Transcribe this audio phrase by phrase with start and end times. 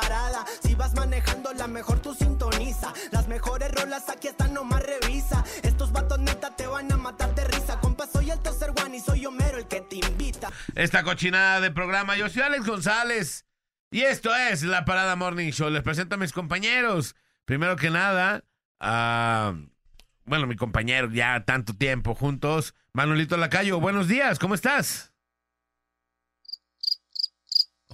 [0.00, 0.44] parada.
[0.62, 2.92] Si vas manejando, la mejor tú sintoniza.
[3.12, 5.44] Las mejores rolas aquí están, nomás revisa.
[5.62, 7.78] Estos vatos neta te van a matar de risa.
[7.80, 10.50] Compa, soy el Toser One y soy Homero el que te invita.
[10.74, 13.46] Esta cochinada de programa, yo soy Alex González.
[13.90, 15.70] Y esto es la Parada Morning Show.
[15.70, 17.14] Les presento a mis compañeros.
[17.44, 18.42] Primero que nada,
[18.80, 19.54] a.
[20.24, 23.78] bueno, mi compañero, ya tanto tiempo juntos, Manolito Lacayo.
[23.78, 25.13] Buenos días, ¿cómo estás?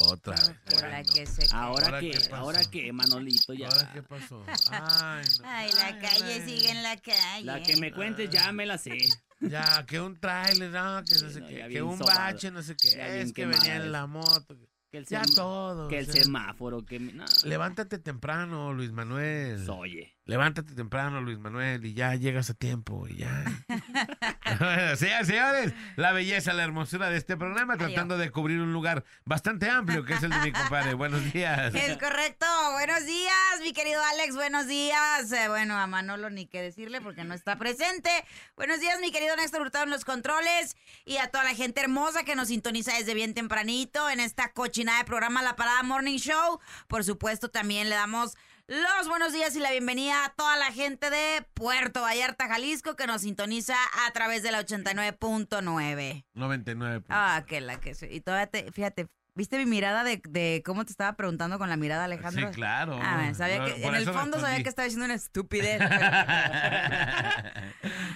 [0.03, 0.53] Otra vez.
[0.65, 1.13] Por la Bueno.
[1.15, 3.69] que se Ahora ¿Ahora que, ahora que, Manolito, ya.
[3.69, 4.45] ¿Ahora qué pasó?
[4.71, 5.45] Ay, no.
[5.49, 6.43] Ay, la calle ay.
[6.47, 7.45] sigue en la calle.
[7.45, 8.99] La que me cuentes ya me la sé.
[9.43, 12.19] Ya, que un trailer, no, que no sé no, qué, que un sobado.
[12.19, 14.55] bache, no sé qué, Ya es que venía en la moto.
[14.91, 15.89] Que el, Ya todo.
[15.89, 16.24] que el o sea.
[16.24, 17.01] semáforo, que...
[17.01, 19.67] No, Levántate temprano, Luis Manuel.
[19.71, 20.15] Oye.
[20.26, 23.45] Levántate temprano, Luis Manuel, y ya llegas a tiempo, y ya.
[24.59, 27.93] Bueno, señores, la belleza, la hermosura de este programa, Adiós.
[27.93, 30.95] tratando de cubrir un lugar bastante amplio, que es el de mi compadre.
[30.95, 31.73] Buenos días.
[31.74, 32.46] Es correcto.
[32.73, 34.35] Buenos días, mi querido Alex.
[34.35, 35.30] Buenos días.
[35.30, 38.10] Eh, bueno, a Manolo ni qué decirle porque no está presente.
[38.57, 40.77] Buenos días, mi querido Néstor Hurtado en los controles.
[41.05, 44.99] Y a toda la gente hermosa que nos sintoniza desde bien tempranito en esta cochinada
[44.99, 46.59] de programa La Parada Morning Show.
[46.88, 48.37] Por supuesto, también le damos
[48.71, 53.09] los buenos días y la bienvenida a toda la gente de Puerto Vallarta, Jalisco, que
[53.09, 53.74] nos sintoniza
[54.07, 56.24] a través de la 89.9.
[56.35, 57.04] 99.
[57.09, 58.10] Ah, que la que soy.
[58.12, 61.77] Y todavía te, fíjate, ¿viste mi mirada de, de cómo te estaba preguntando con la
[61.77, 62.46] mirada, Alejandro?
[62.49, 62.96] Sí, claro.
[63.02, 65.81] Ah, sabía No, que, en el fondo sabía que estaba diciendo una estupidez.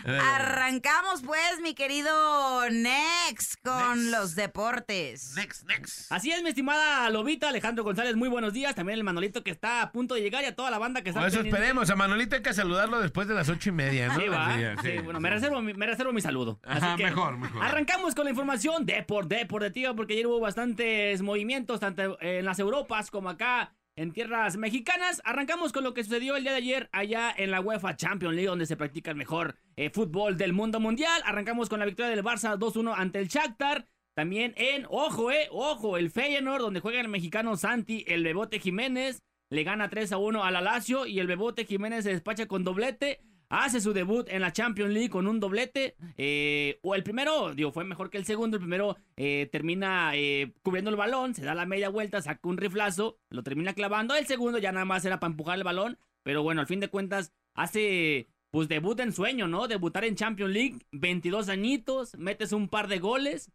[0.07, 5.35] Arrancamos pues, mi querido Nex, con los deportes.
[5.37, 6.13] Next, next.
[6.13, 8.75] Así es, mi estimada Lobita, Alejandro González, muy buenos días.
[8.75, 11.11] También el Manolito que está a punto de llegar y a toda la banda que
[11.11, 11.59] está Por eso pendiente.
[11.59, 11.91] esperemos.
[11.91, 14.17] A Manolito hay que saludarlo después de las ocho y media, ¿no?
[14.21, 14.55] Sí, va.
[14.55, 15.23] Sí, Sí, sí, bueno, sí.
[15.23, 16.61] me reservo, mi- me reservo mi saludo.
[16.65, 17.65] Ajá, Así que mejor, mejor.
[17.65, 22.59] Arrancamos con la información de por deportiva porque ayer hubo bastantes movimientos tanto en las
[22.59, 25.23] Europas como acá en tierras mexicanas.
[25.25, 28.49] Arrancamos con lo que sucedió el día de ayer allá en la UEFA Champions League
[28.49, 31.23] donde se practica el mejor eh, fútbol del mundo mundial.
[31.25, 33.87] Arrancamos con la victoria del Barça 2-1 ante el Shakhtar.
[34.15, 39.23] También en, ojo, eh, ojo, el Feyenoord donde juega el mexicano Santi, el Bebote Jiménez.
[39.51, 42.65] Le gana 3 a 1 a la Lazio y el Bebote Jiménez se despacha con
[42.65, 43.21] doblete.
[43.49, 45.97] Hace su debut en la Champions League con un doblete.
[46.17, 48.57] eh, o el primero, digo, fue mejor que el segundo.
[48.57, 52.57] El primero eh, termina eh, cubriendo el balón, se da la media vuelta, saca un
[52.57, 54.15] riflazo, lo termina clavando.
[54.15, 55.99] El segundo ya nada más era para empujar el balón.
[56.23, 59.67] Pero bueno, al fin de cuentas, hace pues debut en sueño, ¿no?
[59.67, 63.51] Debutar en Champions League, 22 añitos, metes un par de goles.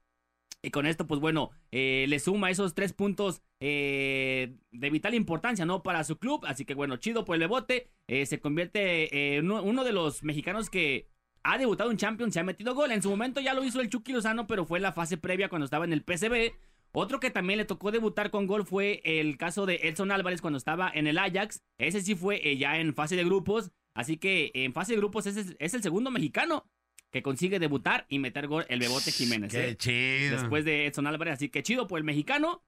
[0.61, 5.65] Y con esto, pues bueno, eh, le suma esos tres puntos eh, de vital importancia,
[5.65, 5.83] ¿no?
[5.83, 6.45] Para su club.
[6.45, 7.89] Así que bueno, chido por el Bebote.
[8.07, 11.07] Eh, se convierte en uno, de los mexicanos que
[11.43, 12.91] ha debutado en Champions, se ha metido gol.
[12.91, 15.47] En su momento ya lo hizo el Chucky Lozano, pero fue en la fase previa
[15.47, 16.53] cuando estaba en el PSV.
[16.91, 20.57] Otro que también le tocó debutar con gol fue el caso de Edson Álvarez cuando
[20.57, 21.61] estaba en el Ajax.
[21.77, 23.71] Ese sí fue eh, ya en fase de grupos.
[23.93, 26.65] Así que en fase de grupos es el segundo mexicano
[27.11, 29.51] que consigue debutar y meter gol el Bebote Jiménez.
[29.51, 29.77] Qué ¿eh?
[29.77, 30.37] chido.
[30.37, 31.35] después de Edson Álvarez.
[31.35, 32.63] Así que chido por el mexicano,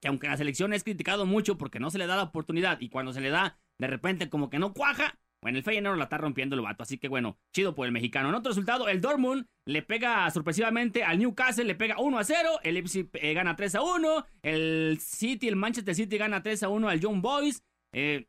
[0.00, 2.80] que aunque en la selección es criticado mucho porque no se le da la oportunidad
[2.80, 5.18] y cuando se le da, de repente como que no cuaja.
[5.42, 8.30] Bueno, el Feyenoord la está rompiendo el vato, así que bueno, chido por el mexicano.
[8.30, 12.60] En otro resultado, el Dortmund le pega sorpresivamente al Newcastle, le pega 1 a 0,
[12.62, 16.68] el Leipzig eh, gana 3 a 1, el City, el Manchester City gana 3 a
[16.68, 18.26] 1 al Young Boys, eh,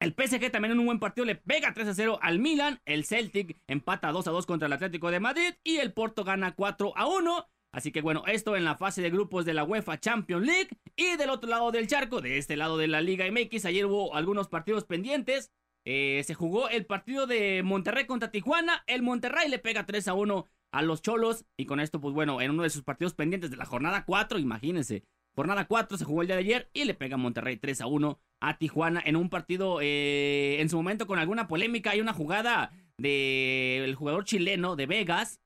[0.00, 2.80] el PSG también en un buen partido le pega 3 a 0 al Milan.
[2.86, 5.52] El Celtic empata 2 a 2 contra el Atlético de Madrid.
[5.62, 7.46] Y el Porto gana 4 a 1.
[7.72, 10.70] Así que bueno, esto en la fase de grupos de la UEFA Champions League.
[10.96, 14.16] Y del otro lado del charco, de este lado de la Liga MX, ayer hubo
[14.16, 15.52] algunos partidos pendientes.
[15.84, 18.82] Eh, se jugó el partido de Monterrey contra Tijuana.
[18.86, 21.44] El Monterrey le pega 3 a 1 a los Cholos.
[21.58, 24.38] Y con esto, pues bueno, en uno de sus partidos pendientes de la jornada 4,
[24.38, 25.04] imagínense.
[25.34, 28.20] Jornada 4 se jugó el día de ayer y le pega Monterrey 3 a 1
[28.40, 31.90] a Tijuana en un partido eh, en su momento con alguna polémica.
[31.92, 35.40] Hay una jugada del jugador chileno de Vegas.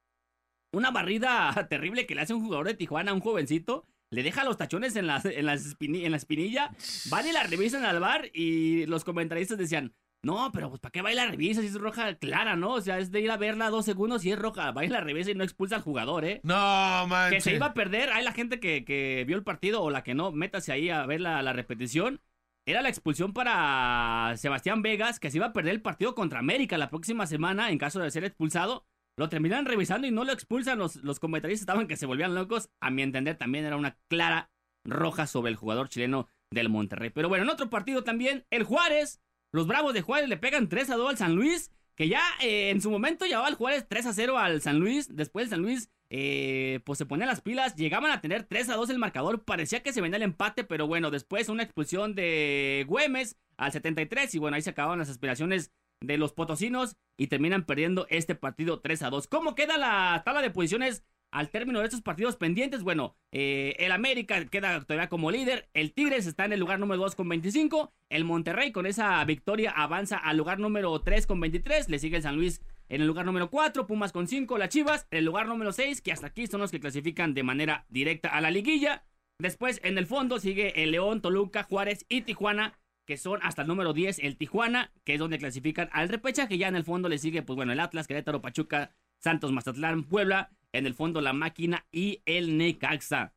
[0.72, 3.84] Una barrida terrible que le hace un jugador de Tijuana a un jovencito.
[4.10, 6.70] Le deja los tachones en la, en la, espini- en la espinilla.
[7.10, 9.92] Van y la revisan al bar y los comentaristas decían,
[10.24, 12.72] no, pero pues ¿para qué va y la revisa si es roja clara, no?
[12.74, 14.70] O sea, es de ir a verla dos segundos y es roja.
[14.72, 16.40] Va y la revisa y no expulsa al jugador, ¿eh?
[16.42, 17.30] No, man.
[17.30, 18.10] que se iba a perder.
[18.10, 21.04] Hay la gente que, que vio el partido o la que no, métase ahí a
[21.06, 22.20] ver la, la repetición.
[22.66, 26.78] era la expulsión para Sebastián Vegas, que se iba a perder el partido contra América
[26.78, 28.86] la próxima semana en caso de ser expulsado.
[29.16, 30.78] Lo terminan revisando y no lo expulsan.
[30.78, 32.70] Los, los comentaristas estaban que se volvían locos.
[32.80, 34.50] A mi entender, también era una clara
[34.84, 37.10] roja sobre el jugador chileno del Monterrey.
[37.10, 39.20] Pero bueno, en otro partido también, el Juárez.
[39.54, 42.70] Los Bravos de Juárez le pegan 3 a 2 al San Luis, que ya eh,
[42.70, 45.14] en su momento llevaba el Juárez 3 a 0 al San Luis.
[45.14, 48.74] Después el San Luis eh, pues se ponía las pilas, llegaban a tener 3 a
[48.74, 52.84] 2 el marcador, parecía que se venía el empate, pero bueno, después una expulsión de
[52.88, 55.70] Güemes al 73 y bueno, ahí se acababan las aspiraciones
[56.00, 59.28] de los potosinos y terminan perdiendo este partido 3 a 2.
[59.28, 61.04] ¿Cómo queda la tabla de posiciones
[61.34, 62.82] al término de estos partidos pendientes?
[62.82, 67.02] Bueno, eh, el América queda todavía como líder, el Tigres está en el lugar número
[67.02, 71.88] 2 con 25, el Monterrey con esa victoria avanza al lugar número 3 con 23,
[71.88, 75.06] le sigue el San Luis en el lugar número 4, Pumas con 5, las Chivas
[75.10, 78.28] en el lugar número 6, que hasta aquí son los que clasifican de manera directa
[78.28, 79.04] a la liguilla.
[79.38, 83.68] Después en el fondo sigue el León, Toluca, Juárez y Tijuana que son hasta el
[83.68, 86.58] número 10 el Tijuana, que es donde clasifican al repechaje.
[86.58, 90.50] Ya en el fondo le sigue, pues bueno, el Atlas, Querétaro, Pachuca, Santos, Mazatlán, Puebla.
[90.74, 93.32] En el fondo la máquina y el Necaxa.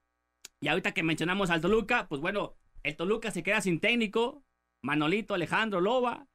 [0.60, 4.44] Y ahorita que mencionamos al Toluca, pues bueno, el Toluca se queda sin técnico.
[4.84, 6.28] Manolito, Alejandro, Loba.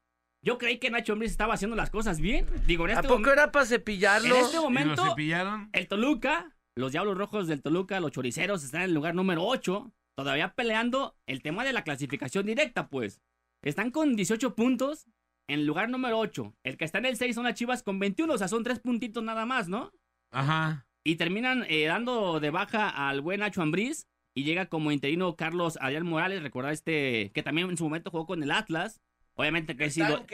[0.45, 2.47] Yo creí que Nacho Ambriz estaba haciendo las cosas bien.
[2.67, 4.35] Digo, en ¿A este, poco momen- era para cepillarlo?
[4.35, 5.71] en este ¿Y lo momento, cepillaron?
[5.73, 9.93] el Toluca, los Diablos Rojos del Toluca, los Choriceros, están en el lugar número 8.
[10.17, 13.21] Todavía peleando el tema de la clasificación directa, pues.
[13.65, 15.07] Están con 18 puntos
[15.49, 16.55] en el lugar número 8.
[16.65, 18.79] El que está en el 6 son las Chivas con 21, o sea, son 3
[18.81, 19.93] puntitos nada más, ¿no?
[20.33, 20.87] Ajá.
[21.05, 24.07] Y terminan eh, dando de baja al buen Nacho Ambriz.
[24.35, 28.27] Y llega como interino Carlos Adrián Morales, recordar este, que también en su momento jugó
[28.27, 29.01] con el Atlas.
[29.35, 30.25] Obviamente que ha sido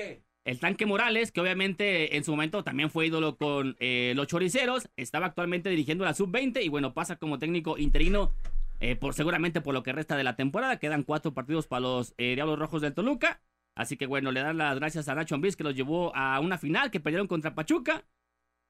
[0.44, 4.88] el tanque Morales, que obviamente en su momento también fue ídolo con eh, los choriceros,
[4.96, 8.32] estaba actualmente dirigiendo la sub-20 y bueno, pasa como técnico interino
[8.80, 10.78] eh, por seguramente por lo que resta de la temporada.
[10.78, 13.42] Quedan cuatro partidos para los eh, Diablos Rojos del Toluca.
[13.74, 16.56] Así que bueno, le dan las gracias a Nacho Ambriz que los llevó a una
[16.56, 18.04] final que perdieron contra Pachuca.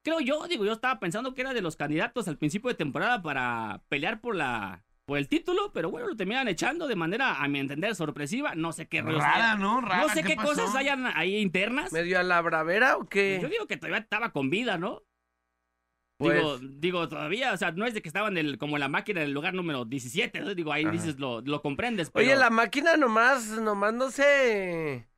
[0.09, 3.21] Creo yo, digo, yo estaba pensando que era de los candidatos al principio de temporada
[3.21, 7.47] para pelear por la por el título, pero bueno, lo terminan echando de manera, a
[7.47, 8.53] mi entender, sorpresiva.
[8.55, 9.81] No sé qué Rara, ¿no?
[9.81, 11.91] Rara, no sé qué, cosas hayan ahí internas.
[11.91, 13.39] ¿Medio a la bravera o qué?
[13.41, 15.03] Yo digo que todavía estaba con vida, ¿no?
[16.17, 19.21] Pues- Digo, digo, todavía, o sea, no es de que estaban el, como la máquina
[19.21, 20.53] en el lugar número 17, ¿no?
[20.53, 20.91] Digo, ahí Ajá.
[20.91, 22.25] dices, lo, lo comprendes, pero...
[22.25, 25.08] Oye, la máquina nomás, nomás no sé.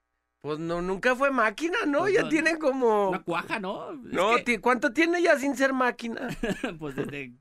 [0.41, 1.99] Pues no, nunca fue máquina, ¿no?
[1.99, 3.09] Pues ya no, tiene como.
[3.09, 3.91] Una cuaja, ¿no?
[3.91, 6.29] Es no, que, ¿cuánto tiene ya sin ser máquina?
[6.79, 7.33] pues desde,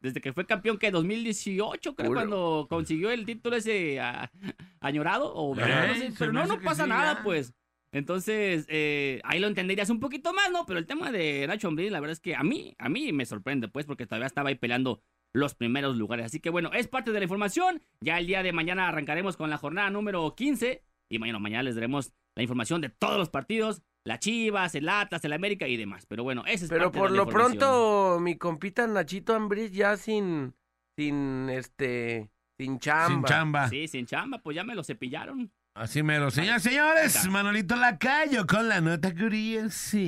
[0.00, 2.18] desde que fue campeón, que 2018, creo, Puro.
[2.20, 4.30] cuando consiguió el título ese a-
[4.80, 7.22] añorado, o Eh, no sé, se pero no, no pasa sí, nada, ya.
[7.22, 7.54] pues.
[7.92, 10.66] Entonces, eh, ahí lo entenderías un poquito más, ¿no?
[10.66, 13.24] Pero el tema de Nacho Ambriz, la verdad es que a mí, a mí me
[13.24, 15.00] sorprende, pues, porque todavía estaba ahí peleando
[15.32, 16.26] los primeros lugares.
[16.26, 17.82] Así que bueno, es parte de la información.
[18.00, 20.82] Ya el día de mañana arrancaremos con la jornada número 15.
[21.08, 23.82] Y mañana, mañana les daremos la información de todos los partidos.
[24.04, 26.06] La Chivas, el Atlas, el América y demás.
[26.06, 29.72] Pero bueno, ese es Pero parte por de la lo pronto, mi compita Nachito Ambriz
[29.72, 30.54] ya sin.
[30.96, 32.30] Sin este.
[32.58, 33.08] Sin chamba.
[33.08, 33.68] Sin chamba.
[33.68, 35.52] Sí, sin chamba, pues ya me lo cepillaron.
[35.74, 36.30] Así mero.
[36.30, 39.98] Señoras señores, Manolito Lacayo con la nota curiosa.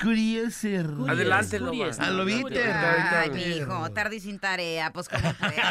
[0.00, 0.68] Curiosa.
[1.08, 1.56] Adelante.
[1.98, 2.62] Ah, lo viste.
[2.62, 5.56] Ay, mijo, tarde y sin tarea, pues como puedes.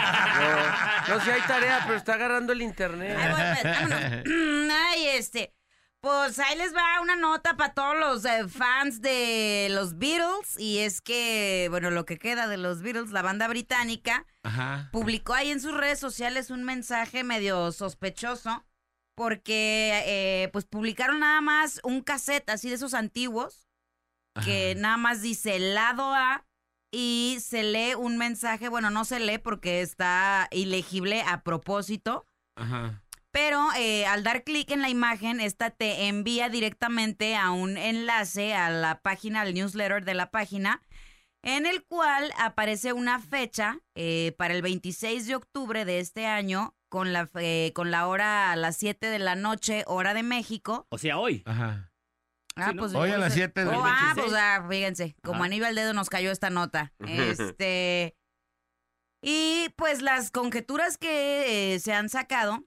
[1.07, 3.15] No, no si hay tarea, pero está agarrando el internet.
[3.17, 4.71] Ay, bueno, pues, vámonos.
[4.89, 5.53] Ay, este.
[6.01, 10.57] Pues ahí les va una nota para todos los eh, fans de los Beatles.
[10.59, 14.89] Y es que, bueno, lo que queda de los Beatles, la banda británica, Ajá.
[14.91, 18.65] publicó ahí en sus redes sociales un mensaje medio sospechoso.
[19.15, 23.64] Porque, eh, pues, publicaron nada más un cassette así de esos antiguos.
[24.43, 24.81] Que Ajá.
[24.81, 26.45] nada más dice lado A.
[26.91, 32.25] Y se lee un mensaje, bueno, no se lee porque está ilegible a propósito.
[32.55, 33.01] Ajá.
[33.31, 38.53] Pero eh, al dar clic en la imagen, esta te envía directamente a un enlace
[38.53, 40.81] a la página, al newsletter de la página,
[41.43, 46.75] en el cual aparece una fecha eh, para el 26 de octubre de este año,
[46.87, 50.87] con la, eh, con la hora a las 7 de la noche, hora de México.
[50.89, 51.43] O sea, hoy.
[51.45, 51.91] Ajá.
[52.55, 52.81] Ah, ¿no?
[52.81, 53.39] pues, Hoy a las sé.
[53.39, 54.25] 7 de Oh, la ah, 26.
[54.25, 55.45] pues ah, fíjense, como Ajá.
[55.45, 56.93] anillo al dedo nos cayó esta nota.
[57.07, 58.15] Este.
[59.21, 62.63] Y pues las conjeturas que eh, se han sacado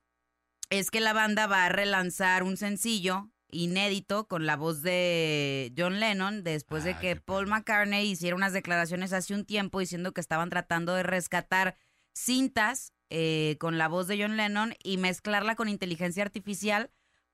[0.70, 6.00] es que la banda va a relanzar un sencillo inédito con la voz de John
[6.00, 7.46] Lennon después de Ah, que Paul.
[7.46, 11.76] McCartney hiciera unas declaraciones hace un tiempo diciendo que estaban tratando de rescatar
[12.14, 16.90] cintas eh, con la voz de John Lennon y mezclarla con inteligencia artificial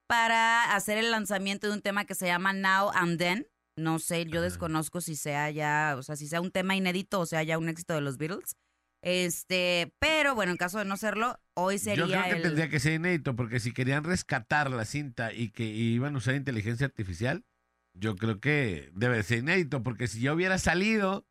[0.07, 3.47] para hacer el lanzamiento de un tema que se llama Now and Then.
[3.77, 7.25] No sé, yo desconozco si sea ya, o sea, si sea un tema inédito o
[7.25, 8.55] sea ya un éxito de los Beatles.
[9.03, 12.41] Este, pero bueno, en caso de no serlo, hoy sería Yo creo que el...
[12.41, 16.35] tendría que ser inédito, porque si querían rescatar la cinta y que iban a usar
[16.35, 17.43] inteligencia artificial,
[17.93, 21.27] yo creo que debe ser inédito, porque si ya hubiera salido,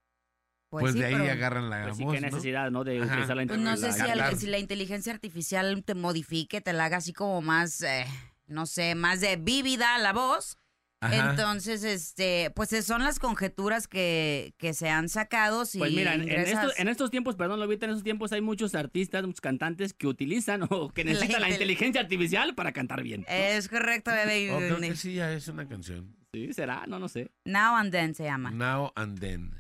[0.70, 2.26] pues, sí, de ahí pero- agarran la Pues sí, voz, qué ¿no?
[2.28, 2.84] necesidad, ¿no?
[2.84, 3.12] De Ajá.
[3.12, 4.36] utilizar la Pues no sé la- si, la- al- claro.
[4.36, 8.06] si la inteligencia artificial te modifique, te la haga así como más, eh,
[8.46, 10.58] no sé, más de vívida la voz.
[11.00, 11.30] Ajá.
[11.30, 15.66] Entonces, este, pues eh, son las conjeturas que, que se han sacado.
[15.66, 18.74] Si Pues mira, en, estos, en estos tiempos, perdón, lo en estos tiempos hay muchos
[18.74, 23.20] artistas, muchos cantantes que utilizan o que necesitan la, intel- inteligencia artificial para cantar bien.
[23.22, 23.26] ¿no?
[23.28, 24.50] Es correcto, bebé.
[24.54, 26.16] Oh, creo que sí, ya es una canción.
[26.32, 27.30] Sí, será, no, no sé.
[27.44, 28.50] Now and Then se llama.
[28.50, 29.54] Now and then.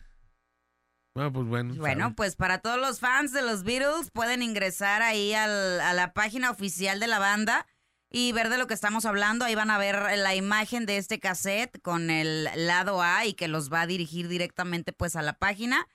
[1.14, 1.74] Bueno, pues bueno.
[1.76, 2.14] Bueno, sabe.
[2.16, 6.50] pues para todos los fans de los Beatles pueden ingresar ahí al- a la página
[6.50, 7.66] oficial de la banda
[8.16, 9.44] y ver de lo que estamos hablando.
[9.44, 13.48] Ahí van a ver la imagen de este cassette con el lado A y que
[13.48, 15.88] los va a dirigir directamente pues a la página.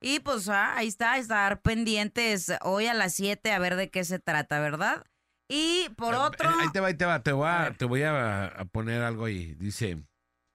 [0.00, 4.04] Y pues ah, ahí está, estar pendientes hoy a las 7 a ver de qué
[4.04, 5.04] se trata, ¿verdad?
[5.48, 6.48] Y por otro...
[6.48, 7.24] Ahí te va, ahí te va.
[7.24, 9.54] Te voy A te voy a, a poner algo ahí.
[9.54, 10.00] Dice: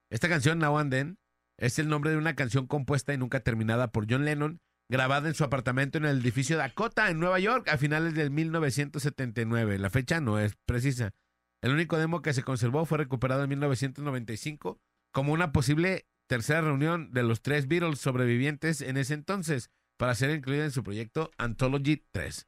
[0.10, 1.20] Esta canción, Now and Then,
[1.58, 5.36] es el nombre de una canción compuesta y nunca terminada por John Lennon, grabada en
[5.36, 9.78] su apartamento en el edificio Dakota, en Nueva York, a finales del 1979.
[9.78, 11.12] La fecha no es precisa.
[11.62, 14.82] El único demo que se conservó fue recuperado en 1995
[15.14, 20.30] como una posible tercera reunión de los tres Beatles sobrevivientes en ese entonces, para ser
[20.32, 22.48] incluida en su proyecto Anthology 3.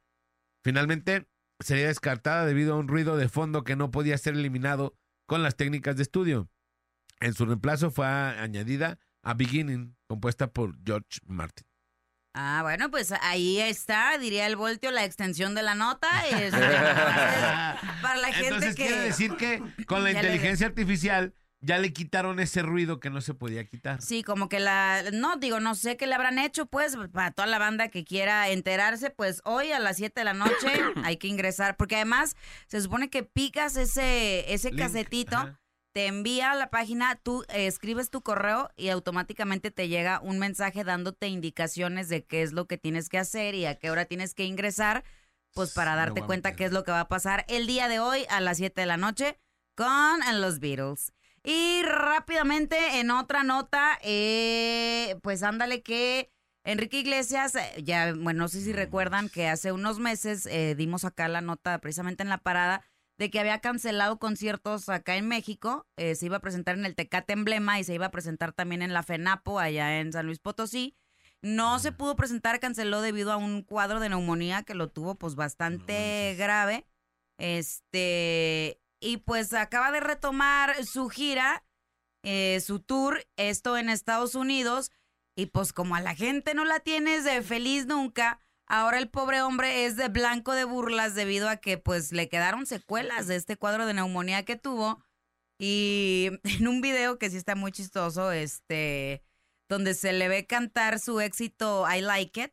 [0.64, 1.28] Finalmente,
[1.60, 4.96] sería descartada debido a un ruido de fondo que no podía ser eliminado
[5.26, 6.48] con las técnicas de estudio.
[7.20, 11.71] En su reemplazo fue añadida a Beginning, compuesta por George Martin.
[12.34, 16.08] Ah, bueno, pues ahí está, diría el voltio, la extensión de la nota.
[16.30, 16.62] Este, entonces,
[18.02, 18.86] para la gente Entonces que...
[18.86, 21.34] quiere decir que con la Ya le- inteligencia artificial
[21.64, 24.02] ya le quitaron ese ruido que no se podía quitar.
[24.02, 27.46] Sí, como que la, no digo, no sé qué le habrán hecho, pues, para toda
[27.46, 30.50] la banda que quiera enterarse, pues hoy a las 7 de la noche
[31.04, 32.34] hay que ingresar, porque además
[32.66, 35.60] se supone que picas ese, ese Link, casetito, ajá.
[35.92, 40.38] Te envía a la página, tú eh, escribes tu correo y automáticamente te llega un
[40.38, 44.06] mensaje dándote indicaciones de qué es lo que tienes que hacer y a qué hora
[44.06, 45.04] tienes que ingresar,
[45.54, 48.24] pues para darte cuenta qué es lo que va a pasar el día de hoy
[48.30, 49.38] a las 7 de la noche
[49.74, 51.12] con los Beatles.
[51.44, 56.30] Y rápidamente, en otra nota, eh, pues ándale que
[56.64, 61.04] Enrique Iglesias, eh, ya, bueno, no sé si recuerdan que hace unos meses eh, dimos
[61.04, 62.82] acá la nota precisamente en la parada
[63.22, 66.96] de que había cancelado conciertos acá en México, eh, se iba a presentar en el
[66.96, 70.40] Tecate Emblema y se iba a presentar también en la FENAPO allá en San Luis
[70.40, 70.96] Potosí.
[71.40, 75.36] No se pudo presentar, canceló debido a un cuadro de neumonía que lo tuvo pues
[75.36, 76.84] bastante grave.
[77.38, 81.64] Este, y pues acaba de retomar su gira,
[82.24, 84.90] eh, su tour, esto en Estados Unidos.
[85.36, 88.40] Y pues como a la gente no la tienes de feliz nunca,
[88.72, 92.64] ahora el pobre hombre es de blanco de burlas debido a que pues le quedaron
[92.64, 95.04] secuelas de este cuadro de neumonía que tuvo.
[95.58, 99.22] Y en un video que sí está muy chistoso, este,
[99.68, 102.52] donde se le ve cantar su éxito I Like It,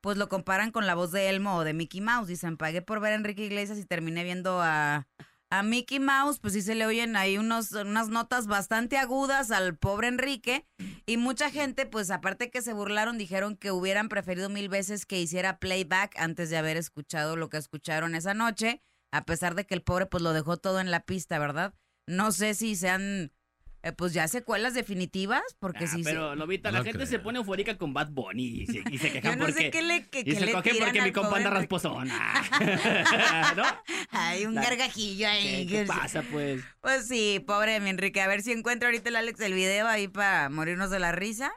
[0.00, 2.26] pues lo comparan con la voz de Elmo o de Mickey Mouse.
[2.26, 5.06] Dicen, pagué por ver a Enrique Iglesias y terminé viendo a,
[5.50, 9.76] a Mickey Mouse, pues sí se le oyen ahí unos, unas notas bastante agudas al
[9.76, 10.64] pobre Enrique.
[11.06, 15.20] Y mucha gente, pues aparte que se burlaron, dijeron que hubieran preferido mil veces que
[15.20, 18.80] hiciera playback antes de haber escuchado lo que escucharon esa noche,
[19.12, 21.74] a pesar de que el pobre pues lo dejó todo en la pista, ¿verdad?
[22.06, 23.32] No sé si sean,
[23.82, 26.04] eh, pues ya secuelas definitivas, porque Ah, sí.
[26.04, 29.06] se- pero, Lobita, la gente se pone eufórica con Bad Bunny y se, y se
[29.08, 29.60] Yo quejan no porque...
[29.62, 32.42] sé qué le, que, y que se le cogen porque mi al compa anda rasposona.
[33.56, 33.62] ¿No?
[34.10, 35.66] Hay un La- gargajillo ahí.
[35.66, 36.62] ¿Qué, qué pasa, pues?
[36.80, 38.20] Pues sí, pobre mi Enrique.
[38.20, 41.50] A ver si encuentro ahorita el Alex el video ahí para morirnos de la risa.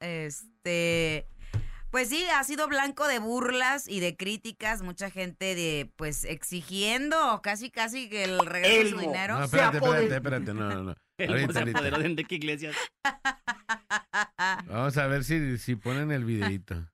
[0.00, 1.26] Este.
[1.90, 4.80] Pues sí, ha sido blanco de burlas y de críticas.
[4.82, 9.38] Mucha gente de, pues, exigiendo casi, casi que el regreso de su dinero.
[9.38, 10.94] No, espérate, espérate, espérate, no, no, no.
[11.24, 11.78] El Ahorita, se ahorita.
[11.78, 12.76] apoderó de Enrique Iglesias.
[14.66, 16.90] Vamos a ver si, si ponen el videito.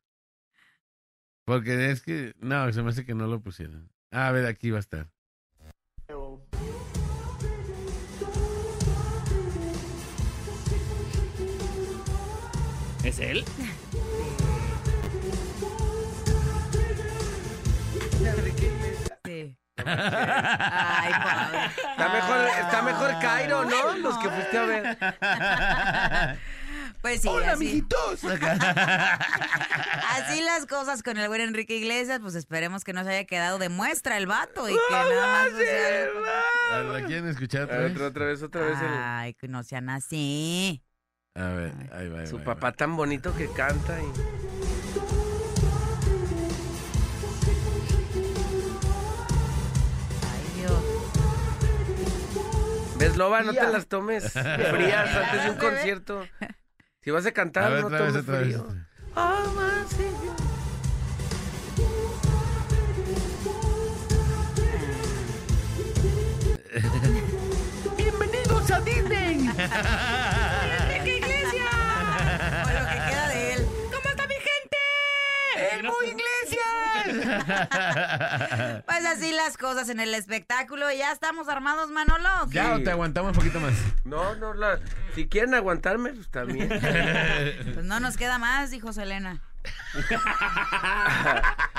[1.44, 3.88] Porque es que, no, se me hace que no lo pusieron.
[4.10, 5.08] Ah, a ver, aquí va a estar.
[13.04, 13.44] ¿Es él?
[19.86, 21.66] Ay, pobre.
[21.90, 23.96] Está mejor, está mejor Cairo, ¿no?
[23.98, 24.98] Los que fuiste a ver.
[27.02, 28.24] Pues sí, ¡Hola, así, amiguitos!
[28.24, 28.40] así
[30.42, 32.20] las cosas con el buen Enrique Iglesias.
[32.20, 35.52] Pues esperemos que no se haya quedado de muestra el vato y que nada más
[35.58, 36.20] sea algo
[36.88, 37.92] como- ¿La quieren escuchar otra vez?
[37.92, 38.78] otra, otra vez, otra vez.
[38.80, 40.82] el- Ay, que no sean así.
[41.34, 42.20] A ver, ahí va.
[42.20, 44.06] ahí su va, ahí papá tan bonito que canta y...
[53.06, 56.26] Esloba, no te las tomes frías antes de un concierto.
[57.02, 58.40] Si vas a A cantar, ver, no otra vez, tomes vez.
[58.40, 58.66] frío.
[59.14, 60.06] Ah, man, sí.
[67.96, 69.48] ¡Bienvenidos a Disney!
[70.94, 71.66] ¡Enrique Iglesias!
[72.64, 73.66] O lo que queda de él.
[73.92, 74.76] ¿Cómo está mi gente?
[75.76, 76.35] ¡Elmo Iglesias!
[78.86, 80.90] Pues así las cosas en el espectáculo.
[80.92, 82.28] ¿Ya estamos armados, Manolo?
[82.50, 83.74] ya, o te aguantamos un poquito más.
[84.04, 84.78] No, no, la-
[85.14, 86.68] si quieren aguantarme, pues también.
[87.74, 89.40] Pues no nos queda más, dijo Selena.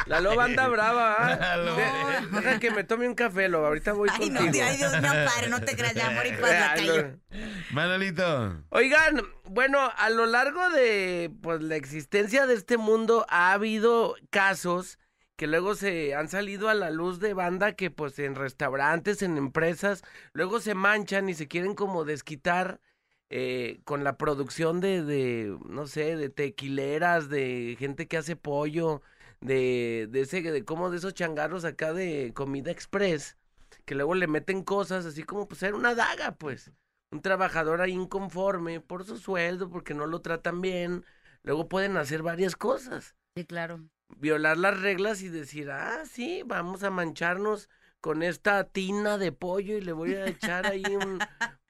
[0.07, 1.35] La loba anda brava, ¿ah?
[1.35, 1.81] La loba.
[2.21, 3.67] De- Deja que me tome un café, loba.
[3.67, 4.63] Ahorita voy Ay, no, contigo.
[4.65, 7.03] te- ay, Dios mío, padre, no te creas, ya por y pas la Ay, calle.
[7.31, 7.37] no.
[7.71, 8.63] Manolito.
[8.69, 14.97] Oigan, bueno, a lo largo de pues la existencia de este mundo ha habido casos
[15.37, 19.37] que luego se han salido a la luz de banda que pues en restaurantes, en
[19.37, 20.03] empresas,
[20.33, 22.81] luego se manchan y se quieren como desquitar
[23.29, 29.01] eh, con la producción de, de, no sé, de tequileras, de gente que hace pollo,
[29.41, 33.37] de, de ese, de como de esos changarros acá de comida express,
[33.85, 36.71] que luego le meten cosas así como pues era una daga, pues
[37.11, 41.05] un trabajador ahí inconforme por su sueldo, porque no lo tratan bien,
[41.43, 43.15] luego pueden hacer varias cosas.
[43.35, 43.87] Sí, claro.
[44.15, 47.69] Violar las reglas y decir, ah, sí, vamos a mancharnos
[48.01, 51.19] con esta tina de pollo y le voy a echar ahí un,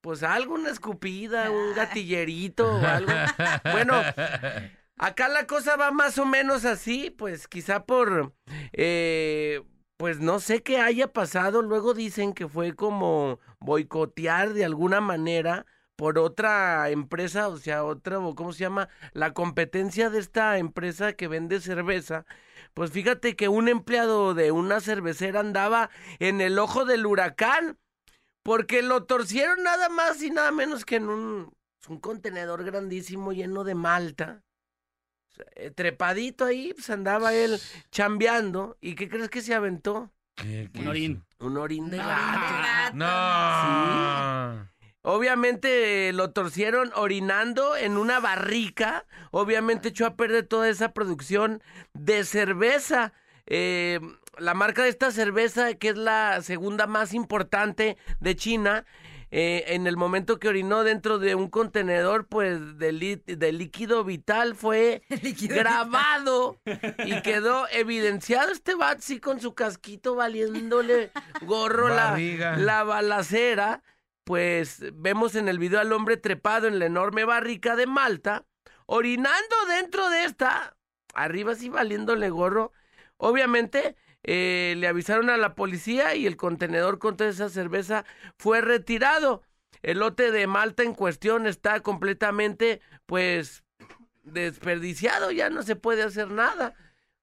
[0.01, 3.12] pues algo, una escupida, un gatillerito o algo.
[3.72, 4.01] Bueno,
[4.98, 8.34] acá la cosa va más o menos así, pues quizá por,
[8.74, 9.63] eh,
[9.98, 15.65] pues no sé qué haya pasado, luego dicen que fue como boicotear de alguna manera
[15.98, 18.88] por otra empresa, o sea, otra, o ¿cómo se llama?
[19.13, 22.25] La competencia de esta empresa que vende cerveza.
[22.75, 25.89] Pues fíjate que un empleado de una cervecera andaba
[26.20, 27.79] en el ojo del huracán
[28.44, 31.51] porque lo torcieron nada más y nada menos que en un,
[31.90, 34.44] un contenedor grandísimo lleno de malta.
[35.55, 37.60] Eh, Trepadito ahí, pues andaba él
[37.92, 38.77] chambeando.
[38.81, 40.12] ¿Y qué crees que se aventó?
[40.36, 41.25] ¿Qué- qué Un orín.
[41.40, 42.94] Un orín de No, gato.
[42.94, 44.70] No.
[45.03, 49.05] Obviamente eh, lo torcieron orinando en una barrica.
[49.31, 51.62] Obviamente echó a perder toda esa producción
[51.94, 53.14] de cerveza.
[53.46, 54.00] Eh,
[54.38, 58.86] la marca de esta cerveza, que es la segunda más importante de China,
[59.31, 64.03] eh, en el momento que orinó dentro de un contenedor, pues de, lí- de líquido
[64.03, 66.60] vital, fue Líquido grabado
[67.05, 71.88] y quedó evidenciado este bat sí con su casquito valiéndole gorro
[72.57, 73.83] la balacera.
[74.27, 78.46] Pues vemos en el video al hombre trepado en la enorme barrica de Malta,
[78.85, 80.75] orinando dentro de esta,
[81.13, 82.74] arriba sí valiéndole gorro.
[83.16, 88.03] Obviamente eh, le avisaron a la policía y el contenedor con toda esa cerveza
[88.37, 89.44] fue retirado.
[89.81, 93.63] El lote de Malta en cuestión está completamente, pues,
[94.24, 96.75] desperdiciado, ya no se puede hacer nada.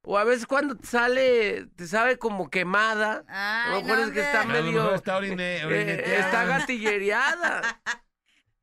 [0.06, 3.24] O a veces cuando te sale, te sabe como quemada.
[3.26, 4.94] Ay, a lo mejor no, es que está A lo mejor medio...
[4.94, 7.80] está orine- eh, está gatillereada.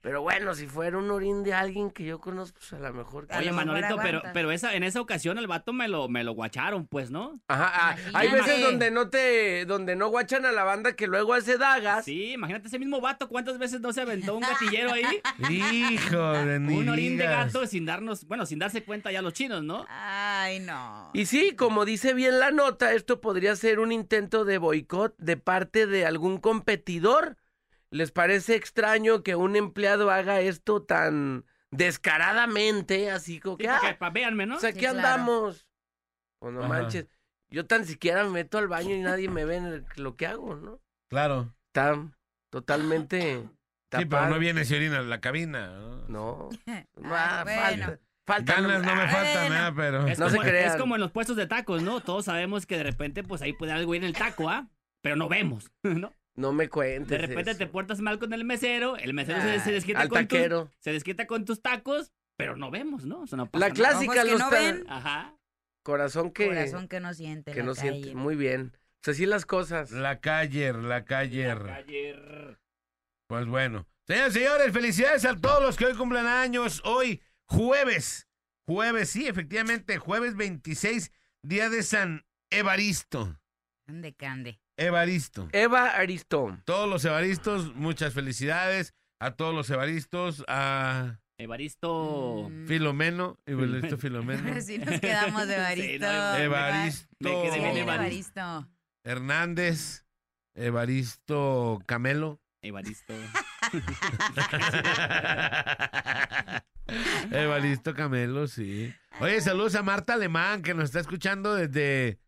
[0.02, 3.28] Pero bueno, si fuera un orín de alguien que yo conozco, pues a lo mejor...
[3.38, 6.88] Oye, Manolito, pero, pero esa, en esa ocasión el vato me lo, me lo guacharon,
[6.88, 7.40] pues, ¿no?
[7.48, 11.36] Ajá, ah, hay veces donde no te, donde no guachan a la banda que luego
[11.36, 12.06] hace dagas.
[12.06, 15.06] Sí, imagínate ese mismo vato, ¿cuántas veces no se aventó un gatillero ahí?
[15.50, 19.64] Hijo de un orín de gato sin darnos, bueno, sin darse cuenta ya los chinos,
[19.64, 19.86] ¿no?
[19.88, 21.12] Ay, no.
[21.14, 25.38] Y sí, como dice bien la nota, esto podría ser un intento de boicot de
[25.38, 27.38] parte de algún competidor.
[27.92, 33.88] ¿Les parece extraño que un empleado haga esto tan descaradamente, así como Sí, que, porque,
[33.88, 34.56] ah, pa- véanme, ¿no?
[34.56, 34.98] pues aquí Sí, claro.
[35.00, 35.68] andamos?
[36.42, 36.70] O no Ajá.
[36.70, 37.08] manches,
[37.50, 40.26] yo tan siquiera me meto al baño y nadie me ve en el- lo que
[40.28, 40.80] hago, ¿no?
[41.10, 41.54] Claro.
[41.68, 41.98] Está
[42.50, 43.50] totalmente Sí,
[43.92, 44.30] pero tapado.
[44.30, 45.68] no viene si orina en la cabina.
[46.08, 46.50] ¿no?
[46.96, 47.86] No, ah, bueno.
[47.86, 48.54] falta, falta.
[48.62, 49.68] Ganas no me ah, faltan, bueno.
[49.68, 49.74] ¿eh?
[49.76, 50.08] Pero...
[50.08, 50.72] Es, No se como, crean.
[50.72, 52.00] es como en los puestos de tacos, ¿no?
[52.02, 54.68] Todos sabemos que de repente, pues ahí puede algo ir en el taco, ¿ah?
[55.02, 56.14] Pero no vemos, ¿no?
[56.36, 57.58] No me cuentes De repente eso.
[57.58, 60.38] te portas mal con el mesero, el mesero se, se Ay, desquita al con tus,
[60.38, 60.72] taquero.
[60.80, 63.26] se desquita con tus tacos, pero no vemos, ¿no?
[63.26, 63.76] Eso no pasa La nada.
[63.76, 64.86] clásica, que los no ven.
[64.88, 65.36] Ajá.
[65.84, 67.52] corazón que, Corazón que no siente.
[67.52, 67.92] que la no calle.
[67.92, 68.16] siente.
[68.16, 68.78] Muy bien.
[69.04, 69.92] Pues así las cosas.
[69.92, 71.50] La calle, la calle.
[71.52, 72.60] Ayer.
[73.28, 73.88] Pues bueno.
[74.08, 76.82] Señores, señores, felicidades a todos los que hoy cumplen años.
[76.86, 78.28] Hoy, jueves.
[78.68, 81.12] Jueves, sí, efectivamente, jueves 26,
[81.44, 83.40] día de San Evaristo.
[83.88, 84.60] Ande, cande.
[84.78, 85.50] Evaristo.
[85.52, 86.62] Eva Aristón.
[86.66, 88.94] Todos los Evaristos, muchas felicidades.
[89.20, 92.48] A todos los Evaristos, a Evaristo.
[92.50, 92.68] Mm.
[92.68, 94.54] Filomeno, Evaristo Filomeno.
[94.62, 96.08] Sí nos quedamos de Sí, Evaristo.
[96.08, 98.40] no, Evaristo Me quedé Sí, bien de Evaristo.
[98.42, 98.68] Evaristo.
[99.04, 100.06] Hernández,
[100.56, 103.14] Evaristo Camelo, Evaristo.
[107.32, 108.94] Evaristo Camelo, sí.
[109.20, 112.20] Oye, saludos a Marta Alemán, que nos está escuchando desde.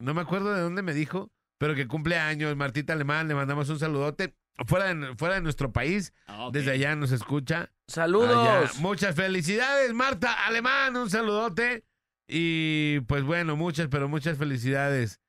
[0.00, 2.56] No me acuerdo de dónde me dijo, pero que cumple años.
[2.56, 4.34] Martita Alemán, le mandamos un saludote.
[4.66, 7.70] Fuera de, fuera de nuestro país, Ah, desde allá nos escucha.
[7.86, 8.36] Saludos.
[8.64, 8.70] Allá.
[8.80, 11.84] Muchas felicidades, Marta Alemán, un saludote.
[12.26, 15.20] Y pues bueno, muchas, pero muchas felicidades.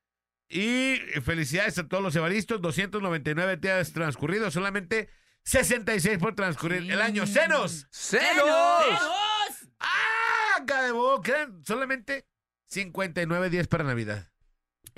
[0.48, 5.08] Y felicidades a todos los evaristos, 299 días transcurridos, solamente
[5.44, 6.90] 66 por transcurrir Sí.
[6.90, 7.24] el año.
[7.26, 7.86] ¡Cenos!
[7.92, 8.18] ¡Ceros!
[8.20, 9.68] ¡Ceros!
[9.78, 10.64] ¡Ah!
[10.66, 12.26] Cadebo, quedan solamente
[12.68, 14.29] 59 días para Navidad.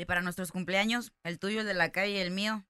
[0.03, 2.67] Y para nuestros cumpleaños, el tuyo, el de la calle y el mío.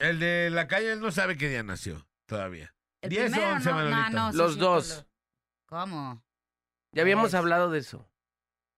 [0.00, 2.74] El de la calle él no sabe qué día nació todavía.
[3.04, 4.16] El 10 o primero, 11, no, no, Manolito.
[4.18, 4.96] no, sí, Los sí, dos.
[4.98, 5.06] lo-
[5.68, 6.24] ¿Cómo?
[6.92, 7.34] Ya habíamos Pues.
[7.34, 8.10] hablado de eso.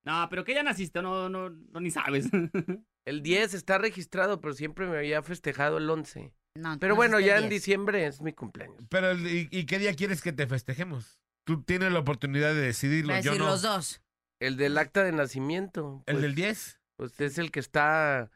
[0.05, 2.27] No, pero que ya naciste, no, no, no ni sabes.
[3.07, 6.35] El 10 está registrado, pero siempre me había festejado el 11.
[6.59, 7.63] No, Pero no bueno, ya el en 10.
[7.63, 8.85] diciembre es mi cumpleaños.
[8.91, 11.23] Pero, el- ¿y, y qué día quieres que te festejemos?
[11.47, 13.15] Tú tienes la oportunidad de decidirlo.
[13.15, 13.51] A Yo decir no.
[13.51, 14.03] los dos.
[14.43, 16.03] El del acta de nacimiento.
[16.07, 16.81] ¿El pues, del 10?
[16.97, 18.31] Pues es el que está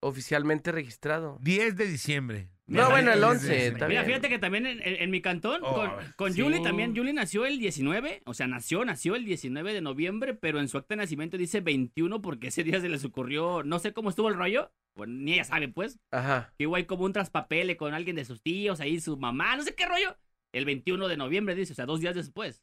[0.00, 1.38] oficialmente registrado.
[1.40, 2.50] 10 de diciembre.
[2.66, 3.66] No, bueno, el 10 de 11, diciembre.
[3.74, 4.06] está Mira, bien.
[4.14, 6.40] fíjate que también en, en- en mi cantón, Oh, con, con sí.
[6.40, 10.60] Julie también, Julie nació el 19, o sea, nació, nació el 19 de noviembre, pero
[10.60, 13.92] en su acta de nacimiento dice 21 porque ese día se les ocurrió, no sé
[13.92, 16.54] cómo estuvo el rollo, pues ni ella sabe, pues, Ajá.
[16.56, 19.74] que ahí como un traspapele con alguien de sus tíos, ahí su mamá, no sé
[19.74, 20.16] qué rollo,
[20.52, 22.62] el 21 de noviembre dice, o sea, dos días después.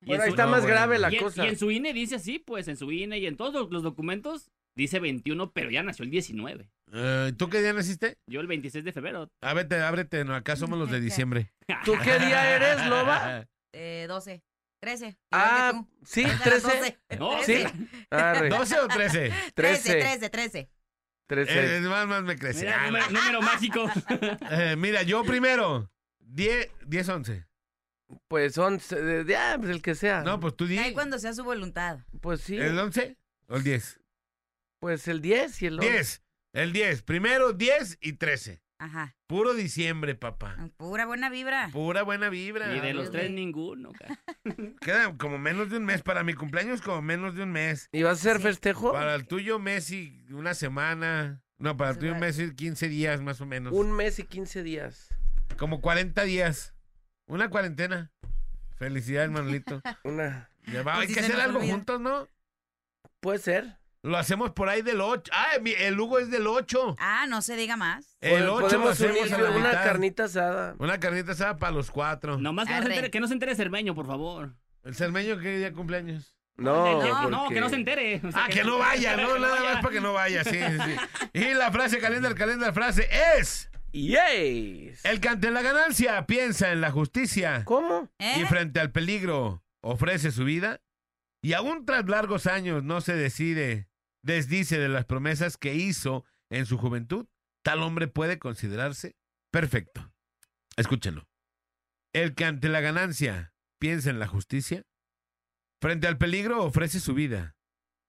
[0.00, 0.74] Bueno, en ahí su- está no, más bueno.
[0.74, 1.44] grave la y cosa.
[1.44, 4.50] y en su INE dice así, pues, en su INE y en todos los documentos
[4.74, 6.70] dice 21, pero ya nació el 19.
[6.94, 8.18] Eh, ¿Tú qué día naciste?
[8.26, 9.30] Yo el 26 de febrero.
[9.40, 10.24] Ábrete, ábrete.
[10.24, 11.52] No, acá somos los de diciembre.
[11.84, 13.46] ¿Tú qué día eres, Loba?
[13.74, 14.42] Eh, 12.
[14.80, 15.06] 13.
[15.06, 16.98] igual Ah, sí, Es de las 13.
[17.08, 17.18] 12.
[17.18, 17.52] No, Sí.
[17.54, 17.72] 13.
[18.10, 19.32] Arre, ¿12 o 13?
[19.54, 19.92] 13, 13.
[20.00, 20.70] 13, 13.
[21.28, 21.76] 13.
[21.76, 22.66] Eh, más, más me crece.
[22.66, 23.86] Mira, Ah, número, número mágico.
[24.50, 25.90] eh, mira, yo primero.
[26.18, 27.46] 10, 10, 11.
[28.28, 29.24] Pues 11.
[29.26, 30.20] Ya, pues el que sea.
[30.22, 30.76] No, pues tú di.
[30.76, 32.00] Ahí cuando sea su voluntad.
[32.20, 32.58] Pues sí.
[32.58, 34.00] ¿El 11 o el 10?
[34.82, 35.90] Pues el 10 y el 11.
[35.92, 36.22] 10.
[36.54, 37.02] El 10.
[37.04, 38.64] Primero 10 y 13.
[38.80, 39.14] Ajá.
[39.28, 40.56] Puro diciembre, papá.
[40.76, 41.68] Pura buena vibra.
[41.72, 42.74] Pura buena vibra.
[42.76, 43.92] Y de los tres, ninguno.
[43.92, 44.18] cara.
[44.80, 46.02] Queda como menos de un mes.
[46.02, 47.88] Para mi cumpleaños, como menos de un mes.
[47.92, 48.42] ¿Y vas a hacer Sí.
[48.42, 48.90] festejo?
[48.92, 51.40] Para el tuyo, mes y una semana.
[51.58, 53.72] No, para el tuyo, va- mes y 15 días más o menos.
[53.72, 55.14] Un mes y 15 días.
[55.58, 56.74] Como 40 días.
[57.28, 58.10] Una cuarentena.
[58.74, 59.80] Felicidades, Manolito.
[60.02, 60.50] Una.
[60.66, 61.72] Ya va, Pues hay sí que se hacer nos algo olvida.
[61.72, 62.26] juntos, ¿no?
[63.20, 63.76] Puede ser.
[64.02, 65.30] Lo hacemos por ahí del 8.
[65.32, 66.96] Ah, el Hugo es del 8.
[66.98, 68.16] Ah, no se diga más.
[68.20, 69.84] El 8 lo hacemos a la una mitad.
[69.84, 70.74] carnita asada.
[70.78, 72.36] Una carnita asada para los cuatro.
[72.38, 74.54] Nomás que no, se entere, que no se entere Cermeño, por favor.
[74.82, 76.34] ¿El cermeño qué día cumpleaños?
[76.56, 78.20] No, No, no, que no se entere.
[78.24, 79.72] O sea, Ah, que no vaya, no, nada vaya.
[79.74, 80.96] más para que no vaya, sí, sí.
[81.32, 83.70] Y la frase caliente, el calenda, frase es...
[83.92, 85.04] ¡Yes!
[85.04, 88.08] El que ante la ganancia piensa en la justicia ¿Cómo?
[88.18, 88.38] ¿Eh?
[88.40, 90.80] y frente al peligro ofrece su vida
[91.42, 93.88] y aún tras largos años no se decide,
[94.22, 97.26] desdice de las promesas que hizo en su juventud,
[97.62, 99.16] tal hombre puede considerarse
[99.50, 100.12] perfecto.
[100.76, 101.28] Escúchenlo.
[102.12, 104.84] El que ante la ganancia piensa en la justicia,
[105.80, 107.56] frente al peligro ofrece su vida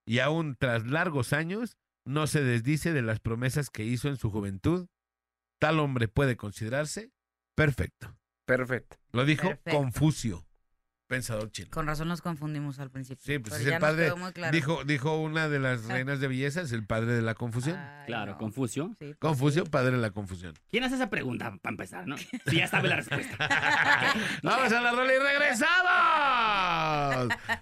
[0.05, 4.29] y aún tras largos años no se desdice de las promesas que hizo en su
[4.29, 4.87] juventud,
[5.59, 7.11] tal hombre puede considerarse
[7.55, 8.17] perfecto.
[8.45, 8.97] Perfecto.
[9.11, 9.71] Lo dijo Perfecto.
[9.71, 10.45] Confucio,
[11.13, 11.69] pensador chino.
[11.71, 13.23] Con razón nos confundimos al principio.
[13.23, 14.11] Sí, pues es el padre.
[14.33, 14.51] claro.
[14.51, 15.93] Dijo, dijo una de las Ah.
[15.93, 17.77] reinas de belleza, es el padre de la confusión.
[17.77, 18.37] Ay, Claro, no.
[18.37, 18.87] Confucio.
[18.99, 19.69] Sí, pues Confucio, sí.
[19.69, 20.53] padre de la confusión.
[20.71, 22.17] ¿Quién hace esa pregunta para empezar, no?
[22.17, 23.37] Si ya sabe la respuesta.
[24.43, 25.83] Vamos a la rola y regresamos.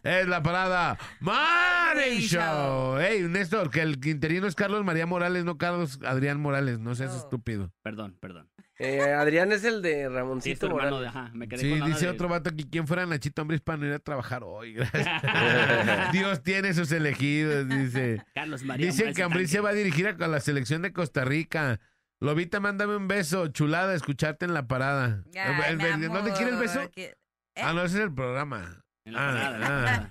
[0.04, 2.98] es la parada Morning Show.
[3.00, 6.80] Hey, Néstor, que el interino es Carlos María Morales, no Carlos Adrián Morales.
[6.80, 7.18] No seas Oh.
[7.18, 7.72] estúpido.
[7.84, 8.50] Perdón, perdón.
[8.84, 11.14] Eh, Adrián es el de Sí, Ramoncito hermano Morales.
[11.14, 11.20] de...
[11.20, 13.42] Ajá, me quedé Sí, con la onda dice de- otro vato aquí, ¿quién fuera Nachito
[13.42, 14.74] Ambris para no ir a trabajar hoy?
[14.74, 15.08] Gracias.
[16.12, 18.24] Dios tiene sus elegidos, dice.
[18.34, 21.80] Carlos María Dicen que Ambris se va a dirigir a la selección de Costa Rica.
[22.20, 23.48] Lobita, mándame un beso.
[23.48, 25.24] Chulada, escucharte en la parada.
[25.32, 26.90] Ya, El- mi el- ¿Dónde quiere el beso?
[26.92, 27.16] que-
[27.56, 27.62] ¿Eh?
[27.64, 28.84] Ah, no, ese es el programa.
[29.06, 30.10] En la Ah, parada.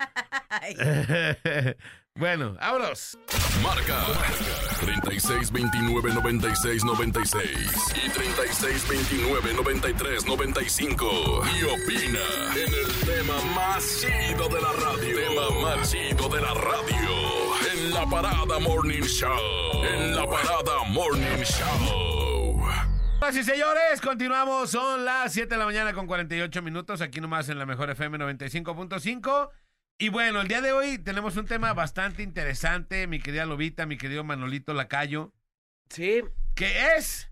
[0.48, 0.74] Ay,
[2.18, 3.18] bueno, vámonos.
[3.62, 4.04] Marca
[4.80, 12.20] 36 29 96 96 y 36 29 93 95 y opina
[12.56, 15.16] en el tema más chido de la radio.
[15.16, 17.10] Tema más chido de la radio.
[17.72, 19.84] En la parada Morning Show.
[19.84, 22.20] En la parada Morning Show.
[23.20, 24.70] Señoras y señores, continuamos.
[24.70, 27.00] Son las 7 de la mañana con 48 minutos.
[27.00, 29.50] Aquí nomás en la mejor FM 95.5.
[30.02, 33.98] Y bueno, el día de hoy tenemos un tema bastante interesante, mi querida Lobita, mi
[33.98, 35.34] querido Manolito Lacayo,
[35.90, 36.22] Sí,
[36.54, 37.30] que es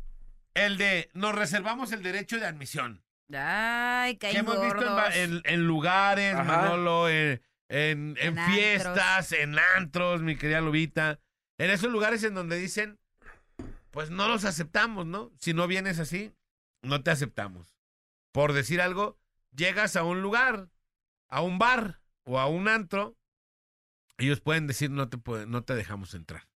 [0.52, 3.02] el de nos reservamos el derecho de admisión.
[3.32, 5.00] Ay, Que caen hemos visto
[5.44, 6.44] en, lugares, Ajá.
[6.44, 11.20] Manolo, en, en- en En fiestas, en antros, mi querida Lobita.
[11.56, 12.98] En esos lugares en donde dicen,
[13.92, 15.32] pues no los aceptamos, ¿no?
[15.38, 16.34] Si no vienes así,
[16.82, 17.74] no te aceptamos.
[18.32, 19.18] Por decir algo,
[19.54, 20.68] llegas a un lugar,
[21.30, 23.16] a un bar o a un antro,
[24.18, 26.46] ellos pueden decir no te, no te dejamos entrar.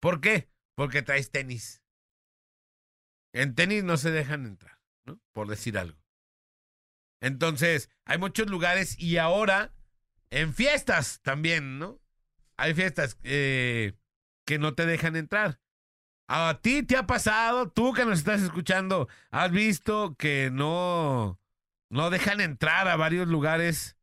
[0.00, 0.50] ¿Por qué?
[0.74, 1.82] Porque traes tenis.
[3.32, 5.18] En tenis no se dejan entrar, ¿no?
[5.32, 5.98] Por decir algo.
[7.20, 9.72] Entonces, hay muchos lugares y ahora
[10.30, 12.00] en fiestas también, ¿no?
[12.58, 13.94] Hay fiestas eh,
[14.44, 15.58] que no te dejan entrar.
[16.28, 21.40] A ti te ha pasado, tú que nos estás escuchando, has visto que no,
[21.88, 23.97] no dejan entrar a varios lugares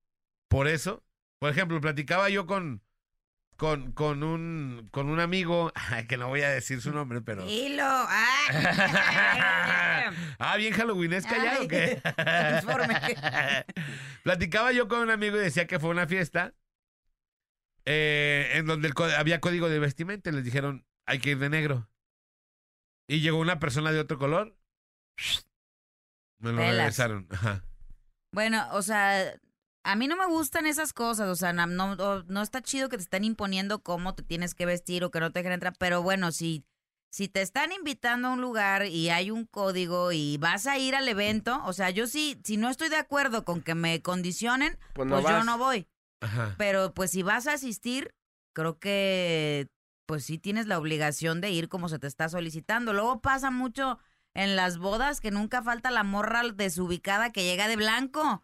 [0.55, 1.03] por eso.
[1.37, 2.81] Por ejemplo, platicaba yo con,
[3.57, 5.73] con, con, un, con un amigo,
[6.07, 7.45] que no voy a decir su nombre, pero...
[7.45, 7.83] Hilo.
[7.83, 8.53] Ah.
[10.39, 12.01] ah, bien halloweenesca ya o qué?
[14.23, 16.53] Platicaba yo con un amigo y decía que fue una fiesta
[17.83, 21.49] eh, en donde el había código de vestimenta y les dijeron hay que ir de
[21.49, 21.89] negro.
[23.09, 24.57] Y llegó una persona de otro color.
[26.39, 26.77] Me lo Pelas.
[26.77, 27.27] regresaron.
[27.29, 27.65] Ajá.
[28.31, 29.37] Bueno, o sea,
[29.85, 32.97] a mí no me gustan esas cosas, o sea, no, no, no está chido que
[32.97, 36.01] te estén imponiendo cómo te tienes que vestir o que no te dejen entrar, pero
[36.01, 36.65] bueno, si,
[37.11, 40.95] si te están invitando a un lugar y hay un código y vas a ir
[40.95, 44.77] al evento, o sea, yo sí, si no estoy de acuerdo con que me condicionen,
[44.93, 45.45] Pues pues, no yo vas.
[45.45, 45.87] no voy,
[46.21, 46.55] Ajá.
[46.57, 48.13] pero pues si vas a asistir,
[48.53, 49.67] creo que
[50.07, 52.93] pues sí tienes la obligación de ir como se te está solicitando.
[52.93, 53.97] Luego pasa mucho
[54.33, 58.43] en las bodas que nunca falta la morra desubicada que llega de blanco.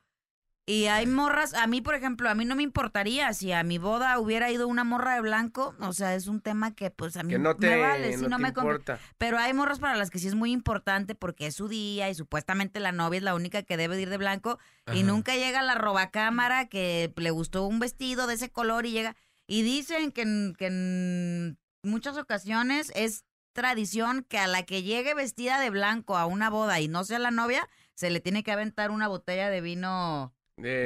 [0.67, 3.80] Y hay morras, a mí por ejemplo, a mí no me importaría si a mi
[3.80, 7.24] boda hubiera ido una morra de blanco, o sea, es un tema que pues a
[7.24, 9.00] mí Que no te, me vale, si no no te me importa.
[9.17, 12.15] pero hay morras para las que sí es muy importante porque es su día y
[12.15, 14.60] supuestamente la novia es la única que debe de ir de blanco
[14.93, 19.15] y nunca llega la robacámara que le gustó un vestido de ese color y llega.
[19.47, 25.13] Y dicen que en, que en muchas ocasiones es tradición que a la que llegue
[25.15, 28.52] vestida de blanco a una boda y no sea la novia, se le tiene que
[28.52, 30.34] aventar una botella de vino,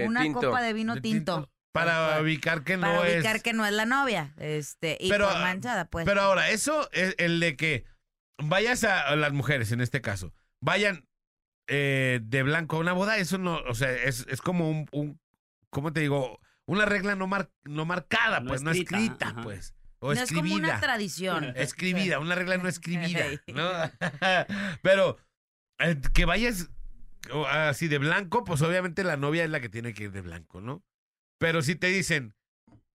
[0.08, 0.40] Una tinto.
[0.42, 1.50] copa de vino De tinto.
[1.72, 3.44] Para Para- ubicar que no para ubicar es.
[3.44, 4.34] que no es la novia.
[4.38, 6.06] Este, y Pero, por manchada, pues.
[6.06, 7.84] Pero ahora, eso es el de que
[8.42, 11.06] vayas a, las mujeres en este caso, vayan
[11.68, 15.20] eh, de blanco a una boda, eso no, o sea, es, es como un, un,
[15.70, 16.40] ¿cómo te digo?
[16.68, 19.42] Una regla no, mar- no marcada, No pues, no escrita, ajá.
[19.42, 19.76] pues.
[20.00, 20.80] O no es como una escribida.
[20.80, 21.44] tradición.
[21.58, 23.26] escribida, una regla no escribida.
[23.48, 23.70] ¿no?
[24.82, 25.18] Pero
[25.80, 26.70] eh, que vayas
[27.48, 30.62] así de blanco, pues obviamente la novia es la que tiene que ir de blanco,
[30.62, 30.84] ¿no?
[31.40, 32.36] Pero si te dicen,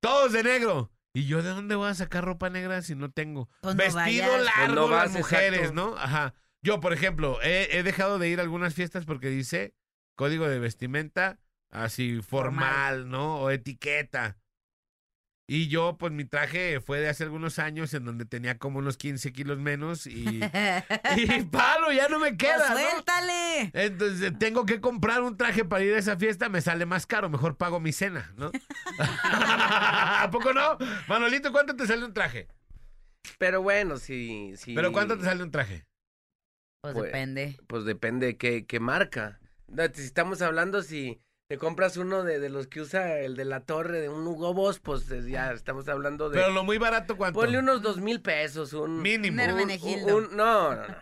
[0.01, 3.49] todos de negro, ¿y yo de dónde voy a sacar ropa negra si no tengo?
[3.61, 4.45] Pues no Vestido vayas.
[4.45, 5.75] largo Pues no las vas, mujeres, exacto.
[5.75, 5.97] ¿no?
[5.97, 6.35] Ajá.
[6.63, 9.75] Yo, por ejemplo, he, he dejado de ir a algunas fiestas porque dice
[10.17, 11.39] código de vestimenta
[11.71, 13.37] así formal, ¿no?
[13.41, 14.37] O etiqueta.
[15.53, 18.97] Y yo, pues mi traje fue de hace algunos años en donde tenía como unos
[18.97, 20.39] 15 kilos menos y,
[21.17, 22.79] y palo, ya no me Pues queda, ¿no?
[22.79, 23.71] suéltale.
[23.75, 27.29] Entonces tengo que comprar un traje para ir a esa fiesta, me sale más caro,
[27.29, 28.53] mejor pago mi cena, ¿no?
[29.01, 30.79] ¿A poco no?
[31.09, 32.47] Manolito, ¿cuánto te sale un traje?
[33.37, 34.73] Pero bueno, sí, sí.
[34.77, 35.85] ¿Pero cuánto te sale un traje?
[36.81, 37.59] Pues, Pues, depende.
[37.67, 39.41] Pues depende qué, qué marca.
[39.95, 43.59] Si estamos hablando si te compras uno de, de los que usa el de la
[43.59, 46.39] torre, de un Hugo Boss, pues ya estamos hablando de...
[46.39, 47.41] Pero lo muy barato, ¿cuánto?
[47.41, 49.03] Ponle unos dos mil pesos, un...
[49.03, 49.43] Mínimo.
[49.43, 49.61] Un
[50.13, 50.95] un- no, no, no.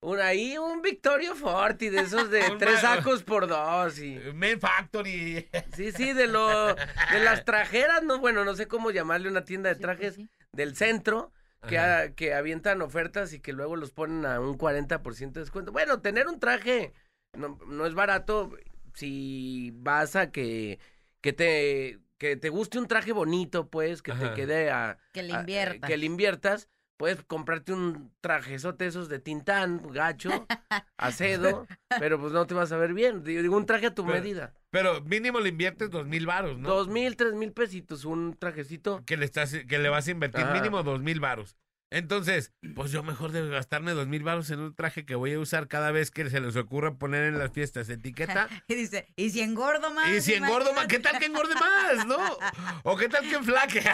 [0.00, 4.20] Un, ahí un Victorio Forti de esos de tres sacos por dos y...
[4.34, 5.48] Men Factory.
[5.74, 6.74] Sí, sí, de lo...
[6.74, 10.30] De las trajeras, no, bueno, no sé cómo llamarle una tienda de trajes sí, sí.
[10.52, 11.32] del centro
[11.66, 15.72] que, a- que avientan ofertas y que luego los ponen a un 40% de descuento.
[15.72, 16.92] Bueno, tener un traje
[17.32, 18.50] no, no es barato
[18.96, 20.78] si vas a que,
[21.20, 24.30] que te que te guste un traje bonito, pues, que Ajá.
[24.30, 24.96] te quede a...
[25.12, 25.86] Que le a- inviertas.
[25.90, 26.70] que le inviertas.
[26.96, 30.30] Puedes comprarte un trajezote esos de tintán, gacho,
[30.96, 31.66] acedo,
[31.98, 33.22] pero pues no te vas a ver bien.
[33.22, 34.54] Digo, un traje a tu Pero- medida.
[34.70, 36.66] Pero mínimo le inviertes dos mil varos, ¿no?
[36.70, 39.04] Dos mil, tres mil pesitos, un trajecito.
[39.04, 40.54] Que le, estás, que le vas a invertir Ajá.
[40.54, 41.54] mínimo dos mil varos.
[41.96, 45.38] Entonces, pues yo mejor de gastarme dos mil varos en un traje que voy a
[45.38, 48.48] usar cada vez que se les ocurra poner en las fiestas etiqueta.
[48.68, 50.10] Y dice, ¿y si engordo más?
[50.10, 52.18] Y si engordo más, ¿qué tal que engorde más, no?
[52.82, 53.82] O qué tal que enflaque.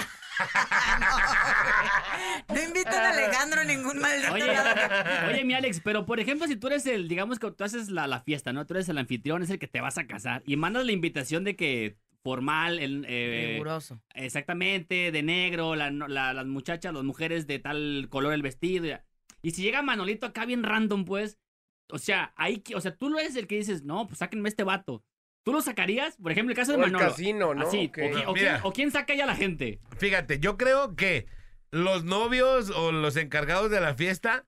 [2.49, 5.29] No invitan a Alejandro a ningún maldito Oye, lado.
[5.29, 8.07] oye, mi Alex, pero por ejemplo, si tú eres el, digamos que tú haces la,
[8.07, 8.67] la fiesta, ¿no?
[8.67, 11.45] Tú eres el anfitrión, es el que te vas a casar y mandas la invitación
[11.45, 14.01] de que formal, el, eh, Riguroso.
[14.15, 18.87] exactamente, de negro, la- la- las muchachas, las mujeres de tal color el vestido.
[19.43, 21.39] Y si llega Manolito acá bien random, pues,
[21.95, 24.49] O sea, ahí, que- o sea, tú lo eres el que dices, no, pues sáquenme
[24.49, 25.05] este vato.
[25.45, 26.17] ¿Tú lo sacarías?
[26.17, 27.11] Por ejemplo, el caso de O el Manolo.
[27.11, 27.67] casino, ¿no?
[27.69, 27.89] Así,
[28.27, 29.79] o, quién, o quién saca ya a la gente.
[29.99, 31.27] Fíjate, yo creo que
[31.71, 34.47] los novios o los encargados de la fiesta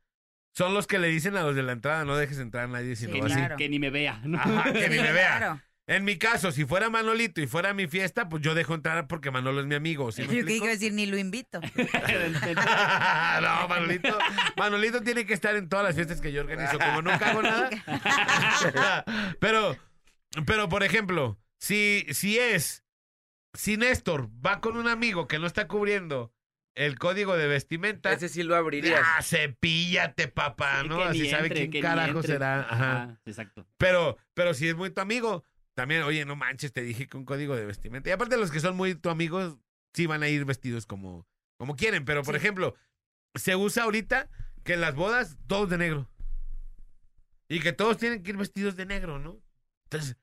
[0.55, 2.97] son los que le dicen a los de la entrada, no dejes entrar a nadie,
[2.97, 3.35] sino Sí, que, así.
[3.35, 3.57] claro.
[3.57, 4.23] ni, que ni me vea.
[4.25, 4.39] ¿no?
[4.39, 5.37] Ajá, que ni me vea.
[5.37, 5.61] Claro.
[5.87, 9.31] En mi caso, si fuera Manolito y fuera mi fiesta, pues yo dejo entrar porque
[9.31, 10.11] Manolo es mi amigo.
[10.13, 10.65] ¿sí me Yo que explico?
[10.65, 11.61] iba a decir, ni lo invito.
[13.43, 14.19] no, Manolito.
[14.57, 16.79] Manolito tiene que estar en todas las fiestas que yo organizo.
[16.79, 17.69] Como nunca hago nada.
[19.41, 19.77] pero,
[20.47, 22.83] pero, por ejemplo, si, si es,
[23.53, 26.33] si Néstor va con un amigo que no está cubriendo
[26.75, 29.01] el código de vestimenta, Ese sí lo abrirías.
[29.05, 31.03] ah, cepíllate, papá, Sí, ¿no?
[31.03, 32.61] Así sabe entre, quién carajo será.
[32.63, 33.03] Ajá.
[33.03, 33.67] Ah, exacto.
[33.77, 35.45] Pero, pero si es muy tu amigo,
[35.75, 38.09] también, oye, no manches, te dije que un código de vestimenta.
[38.09, 39.59] Y aparte los que son muy tu amigos,
[39.93, 41.27] sí van a ir vestidos como,
[41.59, 42.05] como quieren.
[42.05, 42.39] Pero, por Sí.
[42.39, 42.75] ejemplo,
[43.35, 44.29] se usa ahorita
[44.65, 46.09] que en las bodas todos de negro.
[47.49, 49.43] Y que todos tienen que ir vestidos de negro, ¿no?
[49.85, 50.17] Entonces,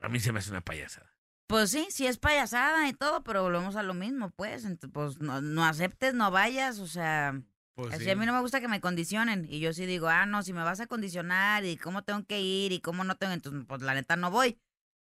[0.00, 1.10] a mí se me hace una payasada.
[1.46, 4.64] Pues sí, sí es payasada y todo, pero volvemos a lo mismo, pues.
[4.66, 7.40] Ent- pues no, no aceptes, no vayas, o sea...
[7.74, 8.10] Pues Así sí.
[8.10, 9.46] a mí no me gusta que me condicionen.
[9.48, 12.40] Y yo sí digo, ah, no, si me vas a condicionar y cómo tengo que
[12.40, 14.58] ir y cómo no tengo, entonces, pues la neta no voy.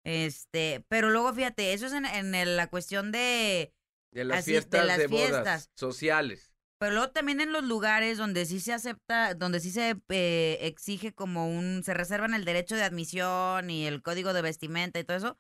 [0.06, 3.73] Este, pero luego fíjate, eso es en, en el- la cuestión de.
[4.12, 5.71] De las Así, de fiestas de, las bodas fiestas.
[5.76, 6.52] sociales.
[6.80, 11.13] Pero luego también en los lugares donde sí se acepta, donde sí se eh, exige
[11.13, 11.82] como un.
[11.84, 15.39] Se reservan el derecho de admisión y el código de vestimenta y todo eso.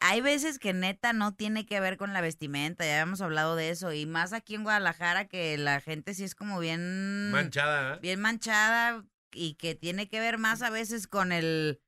[0.00, 3.70] Hay veces que neta no tiene que ver con la vestimenta, ya habíamos hablado de
[3.70, 3.92] eso.
[3.92, 7.94] Y más aquí en Guadalajara, que la gente sí es como bien Manchada.
[7.94, 7.98] ¿eh?
[8.00, 11.80] bien manchada y que tiene que ver más a veces con el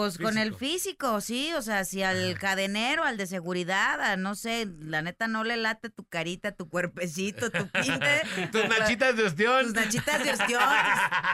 [0.00, 4.34] pues con el físico, sí, o sea, si al cadenero, al de seguridad, a, no
[4.34, 9.24] sé, la neta no le late tu carita, tu cuerpecito, tu pinte, Tus nachitas de
[9.24, 9.64] ostión.
[9.66, 10.62] tus nachitas de ostión,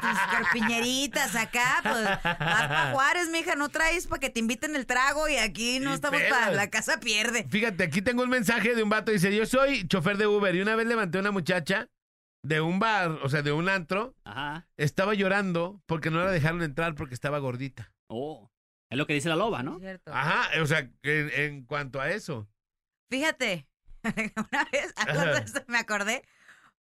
[0.01, 4.75] tus, tus carpiñeritas acá, pues vas pa' Juárez, mija, no traes para que te inviten
[4.75, 7.47] el trago y aquí no Y estamos para la casa pierde.
[7.49, 9.13] Fíjate, aquí tengo un mensaje de un vato.
[9.13, 11.89] Dice, yo soy chofer de Uber y una vez levanté a una muchacha
[12.43, 14.15] de un bar, o sea, de un antro.
[14.25, 14.67] Ajá.
[14.77, 17.93] Estaba llorando porque no la dejaron entrar porque estaba gordita.
[18.09, 18.51] Oh.
[18.91, 19.79] Es lo que dice la loba, ¿no?
[19.79, 20.13] Cierto.
[20.15, 22.49] Ajá, o sea, en, en cuanto a eso.
[23.11, 23.67] Fíjate,
[24.05, 24.95] una vez
[25.45, 26.23] esto, me acordé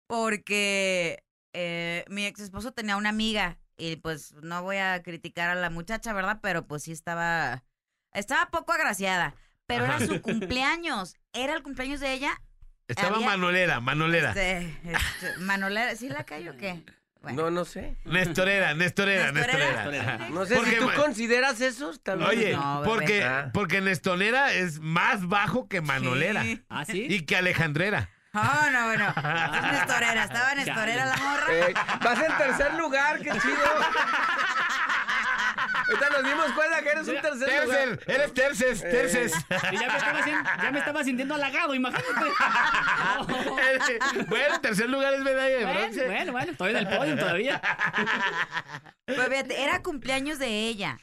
[0.06, 5.54] porque eh, mi ex esposo tenía una amiga y pues no voy a criticar a
[5.54, 6.38] la muchacha, ¿verdad?
[6.42, 7.64] Pero pues sí estaba,
[8.12, 9.34] estaba poco agraciada,
[9.66, 12.40] pero era su cumpleaños, era el cumpleaños de ella.
[12.88, 14.28] Estaba Había- manolera, manolera.
[14.30, 16.84] Este, este, Manolera, ¿sí la cayó o qué?
[17.26, 17.42] Bueno.
[17.44, 17.96] No, no sé.
[18.04, 19.84] Nestorera, Nestorera, Nestorera.
[19.90, 20.28] Nestorera.
[20.30, 21.90] No sé Porque si tú consideras eso.
[21.90, 22.28] Está bien.
[22.28, 23.50] Oye, No, porque, Ah.
[23.52, 26.42] porque Nestonera es más bajo que manolera.
[26.42, 26.62] Sí.
[26.68, 27.06] Ah, sí.
[27.10, 28.10] Y que alejandrera.
[28.32, 29.08] Oh, no, bueno.
[29.08, 31.46] Es Nestorera, estaba Nestorera la morra.
[31.50, 33.40] Eh, vas en tercer lugar, qué chido.
[35.88, 37.78] Ahorita nos dimos cuenta que eres un tercer lugar.
[37.98, 38.88] Tercer, eres terces, Eh.
[38.90, 39.32] terces.
[39.72, 40.24] Y ya me estaba,
[40.62, 42.30] ya me estaba sintiendo halagado, imagínate.
[44.28, 46.06] bueno, tercer lugar es medalla de bueno, bronce.
[46.06, 47.60] bueno, bueno, estoy en el podio todavía.
[49.06, 50.98] Pues fíjate, era cumpleaños de ella.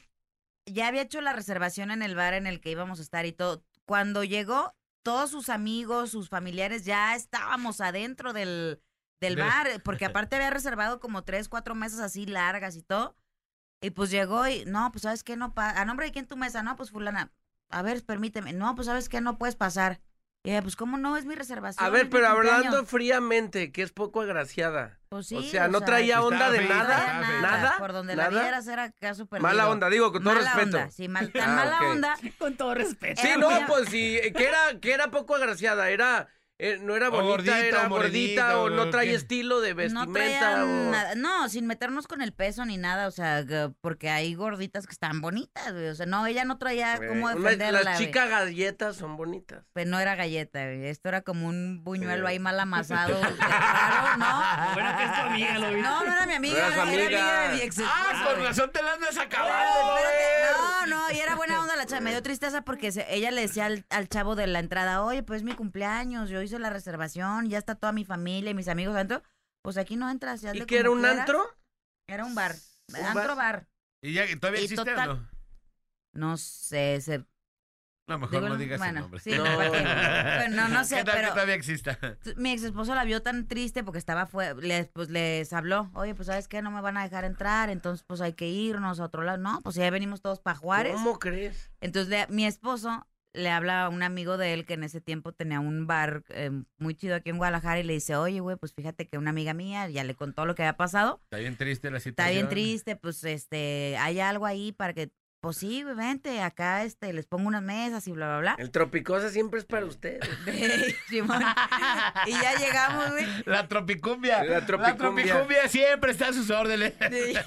[0.66, 3.32] Ya había hecho la reservación en el bar en el que íbamos a estar y
[3.32, 3.64] todo.
[3.86, 8.80] Cuando llegó, todos sus amigos, sus familiares, ya estábamos adentro del,
[9.20, 13.14] del De- bar, porque aparte había reservado como tres, cuatro mesas así largas y todo.
[13.84, 16.36] Y pues llegó y, no, pues sabes qué, no, pa ¿a nombre de quién tu
[16.36, 16.62] mesa?
[16.62, 17.30] No, pues fulana.
[17.70, 18.52] A ver, permíteme.
[18.52, 20.00] No, pues sabes qué, no puedes pasar.
[20.42, 21.84] Y ella, pues cómo no, es mi reservación.
[21.84, 22.90] A ver, pero hablando cumpleaños".
[22.90, 25.00] fríamente, que es poco agraciada.
[25.08, 26.98] Pues sí, o sea, no traía Estaba onda de nada.
[27.20, 27.40] nada.
[27.40, 27.74] ¿Nada?
[27.78, 28.42] Por donde la ¿Nada?
[28.42, 29.48] vieras era caso perdido.
[29.48, 30.76] Mala onda, digo, con todo Mala respeto.
[30.78, 32.16] onda, sí, mal, tan Ah, mala onda.
[32.38, 33.22] Con todo respeto.
[33.22, 36.28] Sí, no, pues sí, que era, que era poco agraciada, era,
[36.66, 39.16] eh, no era O bonita, gordita, era o morenita, gordita, o o no traía qué.
[39.16, 40.90] estilo de vestimenta, traía o...
[40.90, 44.86] nada, no, sin meternos con el peso ni nada, o sea, que- porque hay gorditas
[44.86, 47.98] que están bonitas, güey, o sea, no, ella no traía Eh, cómo una- defenderla, las
[47.98, 49.64] chicas galletas son bonitas.
[49.72, 54.74] Pues no era galleta, güey, esto era como un buñuelo ahí mal amasado, raro, ¿no?
[54.74, 55.80] Bueno, que es tu amiga, lo vi.
[55.82, 58.82] No, no era mi amiga, No era amiga de mi ex Ah, con razón te
[58.82, 59.96] la andas acabando.
[59.98, 60.54] espérate.
[60.54, 62.00] No, no, y era buena onda la chava.
[62.00, 65.22] Me dio tristeza porque se- ella le decía al, al chavo de la entrada, oye,
[65.22, 68.68] pues es mi cumpleaños, yo hice la reservación, ya está toda mi familia y mis
[68.68, 69.22] amigos adentro.
[69.62, 70.42] Pues aquí no entras.
[70.42, 71.18] y ¿Y que era un quieras".
[71.20, 71.44] antro?
[72.06, 72.54] Era un bar.
[72.88, 73.66] ¿Un antro bar.
[74.02, 75.28] ¿Y ya todavía Y existe total- o no?
[76.12, 77.24] No sé, se...
[78.06, 79.18] No, mejor digo, no digas el bueno, nombre.
[79.20, 80.48] sí, no, ¿para qué?
[80.48, 81.98] Bueno, no sé, ¿Qué tal que pero- todavía exista?
[82.36, 86.14] Mi ex esposo la vio tan triste porque estaba fuera, les, pues les habló, oye,
[86.14, 89.04] pues sabes qué, no me van a dejar entrar, entonces pues hay que irnos a
[89.04, 89.38] otro lado.
[89.38, 90.92] No, pues ya venimos todos para Juárez.
[90.92, 91.70] ¿Cómo crees?
[91.80, 95.32] Entonces le- mi esposo le habla a un amigo de él que en ese tiempo
[95.32, 98.72] tenía un bar eh, muy chido aquí en Guadalajara y le dice, oye, güey, pues
[98.72, 101.20] fíjate que una amiga mía ya le contó lo que había pasado.
[101.24, 102.34] Está bien triste la Está situación.
[102.34, 105.10] bien triste, pues este, hay algo ahí para que,
[105.44, 108.56] pues sí, vente, acá este, les pongo unas mesas y bla, bla, bla.
[108.58, 110.26] El tropicosa siempre es para ustedes.
[111.10, 111.42] Simón.
[112.26, 113.26] y ya llegamos, güey.
[113.44, 114.42] La tropicumbia.
[114.42, 115.68] La tropicumbia.
[115.68, 116.94] siempre está a sus órdenes.
[116.98, 117.42] Y le dice,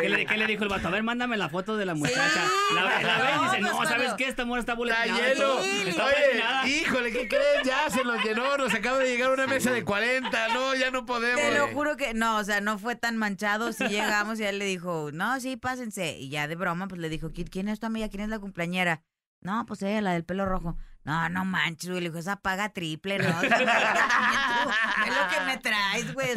[0.00, 0.88] ¿Qué le, qué le dijo el vato?
[0.88, 2.44] A ver, mándame la foto de la muchacha.
[2.74, 4.28] La, la ve y dice, No, no, pues, ¿sabes qué?
[4.28, 5.34] Esta mujer está Está boletinada.
[5.34, 5.60] lleno.
[5.60, 7.62] Está Oye, híjole, ¿qué crees?
[7.66, 8.56] Ya se nos llenó.
[8.56, 10.48] Nos acaba de llegar una mesa de 40.
[10.54, 11.42] No, ya no podemos.
[11.42, 13.70] Te lo juro que no, o sea, no fue tan manchado.
[13.74, 16.16] Si llegamos y él le dijo, no, sí, pásense.
[16.18, 18.08] Y ya de broma, pues le dijo, ¿quién quién es tu amiga?
[18.08, 19.02] ¿Quién es la cumpleañera?
[19.42, 20.76] No, pues ella, la del pelo rojo.
[21.04, 22.00] No, no manches, güey.
[22.02, 23.28] Le dijo, esa paga triple, ¿no?
[23.38, 26.28] O sea, es lo que me traes, güey.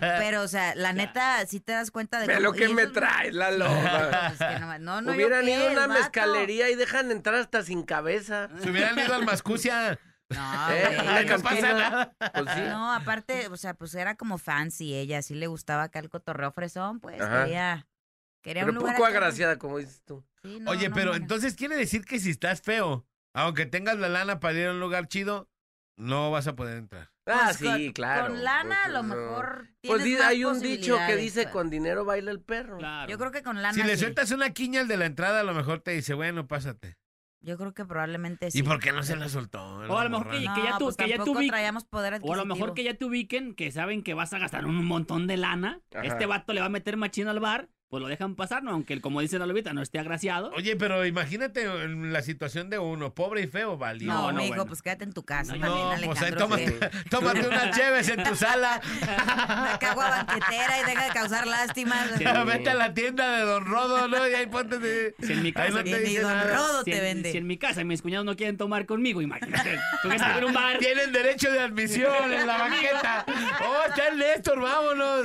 [0.00, 2.82] Pero, o sea, la neta, sí te das cuenta de Ve cómo- lo que me
[2.84, 4.32] es- traes, la loba.
[4.36, 6.00] Pues que no, no, no, Hubieran ido a una vato.
[6.00, 8.48] mezcalería y dejan entrar hasta sin cabeza.
[8.62, 9.98] Se hubieran ido al Mascucia.
[10.30, 10.96] No, ¿Eh?
[10.96, 11.26] güey.
[11.26, 11.72] No pasa cantina.
[11.74, 12.12] nada.
[12.32, 12.60] Pues sí.
[12.68, 16.52] No, aparte, o sea, pues era como fancy ella, sí le gustaba acá el cotorreo
[16.52, 17.44] fresón, pues Ajá.
[17.44, 17.86] quería,
[18.46, 20.24] quería Pero un lugar poco acá, agraciada, como dices tú.
[20.42, 24.08] Sí, no, Oye, no, pero entonces quiere decir que si estás feo, aunque tengas la
[24.08, 25.48] lana para ir a un lugar chido,
[25.96, 27.10] no vas a poder entrar.
[27.26, 28.28] Ah, Pues sí, con- claro.
[28.28, 29.14] Con lana a Pues, lo no.
[29.14, 31.52] mejor Pues tienes di- más hay un dicho que dice, pues.
[31.52, 32.78] con dinero baila el perro.
[32.78, 33.10] Claro.
[33.10, 34.00] Yo creo que con lana Si le sí.
[34.02, 36.96] sueltas una quiña al de la entrada, a lo mejor te dice, bueno, pásate.
[37.40, 38.58] Yo creo que probablemente sí.
[38.58, 39.60] ¿Y por qué no se la soltó?
[39.64, 41.16] O a lo mejor que- No, ya tú- pues que ya
[41.48, 44.38] traíamos poder O a lo mejor que ya te ubiquen, que saben que vas a
[44.38, 45.80] gastar un montón de lana.
[45.94, 46.04] Ajá.
[46.04, 48.72] Este vato le va a meter machino al bar, pues lo dejan pasar, ¿no?
[48.72, 50.50] Aunque, como dice la lobita, no esté agraciado.
[50.56, 54.12] Oye, pero imagínate en la situación de uno, pobre y feo, valió.
[54.12, 54.66] No, No, bueno.
[54.66, 58.08] pues quédate en tu casa No, también, No, pues ahí tómate, que- tómate unas cheves
[58.08, 58.80] en tu sala.
[59.02, 62.10] Una cagua banquetera y deja de causar lástimas.
[62.18, 62.24] Sí.
[62.46, 64.28] Vete a la tienda de Don Rodo, ¿no?
[64.28, 65.14] Y ahí ponte de...
[65.22, 66.40] Si en mi casa, no Y te ni Don.
[66.48, 67.32] Rodo si, te en, vende.
[67.32, 69.78] si en mi casa mis cuñados no quieren tomar conmigo, imagínate.
[70.02, 70.78] Tú que estás en un bar.
[70.78, 73.24] Tienen derecho de admisión en la banqueta.
[73.64, 75.24] Oh, está el Néstor, vámonos.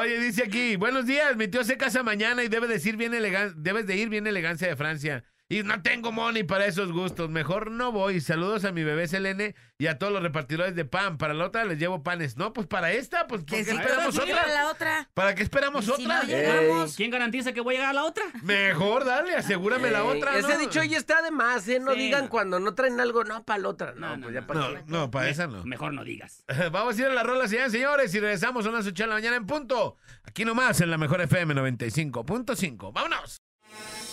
[0.00, 3.54] Oye, dice aquí, buenos días, mi tío se casa mañana y debe decir bien elegan
[3.62, 5.24] debes de ir bien elegancia de Francia.
[5.52, 7.28] Y no tengo money para esos gustos.
[7.28, 8.22] Mejor no voy.
[8.22, 11.18] Saludos a mi bebé Selene y a todos los repartidores de pan.
[11.18, 12.38] Para la otra les llevo panes.
[12.38, 14.34] No, pues para esta, pues ¿por Que qué sí, esperamos otra?
[14.34, 15.10] para la otra.
[15.12, 16.22] ¿Para qué esperamos si otra?
[16.22, 18.24] no ¿Quién garantiza que voy a llegar a la otra?
[18.42, 20.38] Mejor, dale, asegúrame la otra.
[20.38, 20.58] Ese ¿no?
[20.58, 21.78] dicho ya está de más, ¿eh?
[21.80, 22.30] No Sí, digan no.
[22.30, 23.92] cuando no traen algo, no, para la otra.
[23.94, 25.64] No, No, pues ya para No, no, para esa no.
[25.64, 26.46] Mejor no digas.
[26.72, 29.14] Vamos a ir a la rola, señores, señores, y regresamos a las 8 de la
[29.16, 29.96] mañana en punto.
[30.24, 32.90] Aquí nomás, en la mejor FM 95.5.
[32.94, 33.36] ¡Vámonos!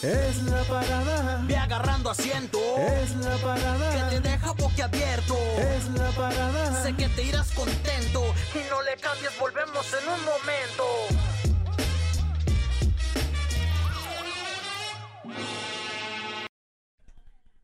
[0.02, 1.42] Es la parada.
[1.46, 2.58] Ve agarrando asiento.
[2.78, 4.10] Es la parada.
[4.10, 5.36] Que te deja boquiabierto.
[5.58, 6.84] Es la parada.
[6.84, 8.24] Sé que te irás contento.
[8.56, 10.86] Y no le cambies, volvemos en un momento.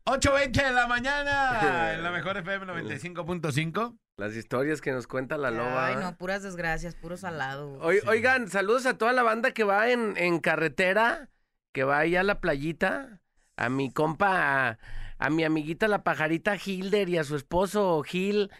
[0.04, 3.98] 8.20 de la mañana, en la mejor FM 95.5.
[4.18, 5.86] Las historias que nos cuenta la loba.
[5.88, 7.78] Ay, no, puras desgracias, puro salado.
[7.80, 11.28] Oi- Oigan, saludos a toda la banda que va en, en carretera,
[11.76, 13.20] que va allá a la playita,
[13.58, 14.78] a mi compa, a,
[15.18, 18.50] a mi amiguita la pajarita Hilder y a su esposo Gil,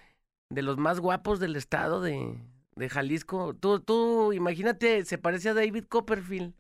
[0.50, 2.38] de los más guapos del estado de,
[2.74, 3.54] de Jalisco.
[3.54, 6.52] Tú, tú, imagínate, se parece a David Copperfield.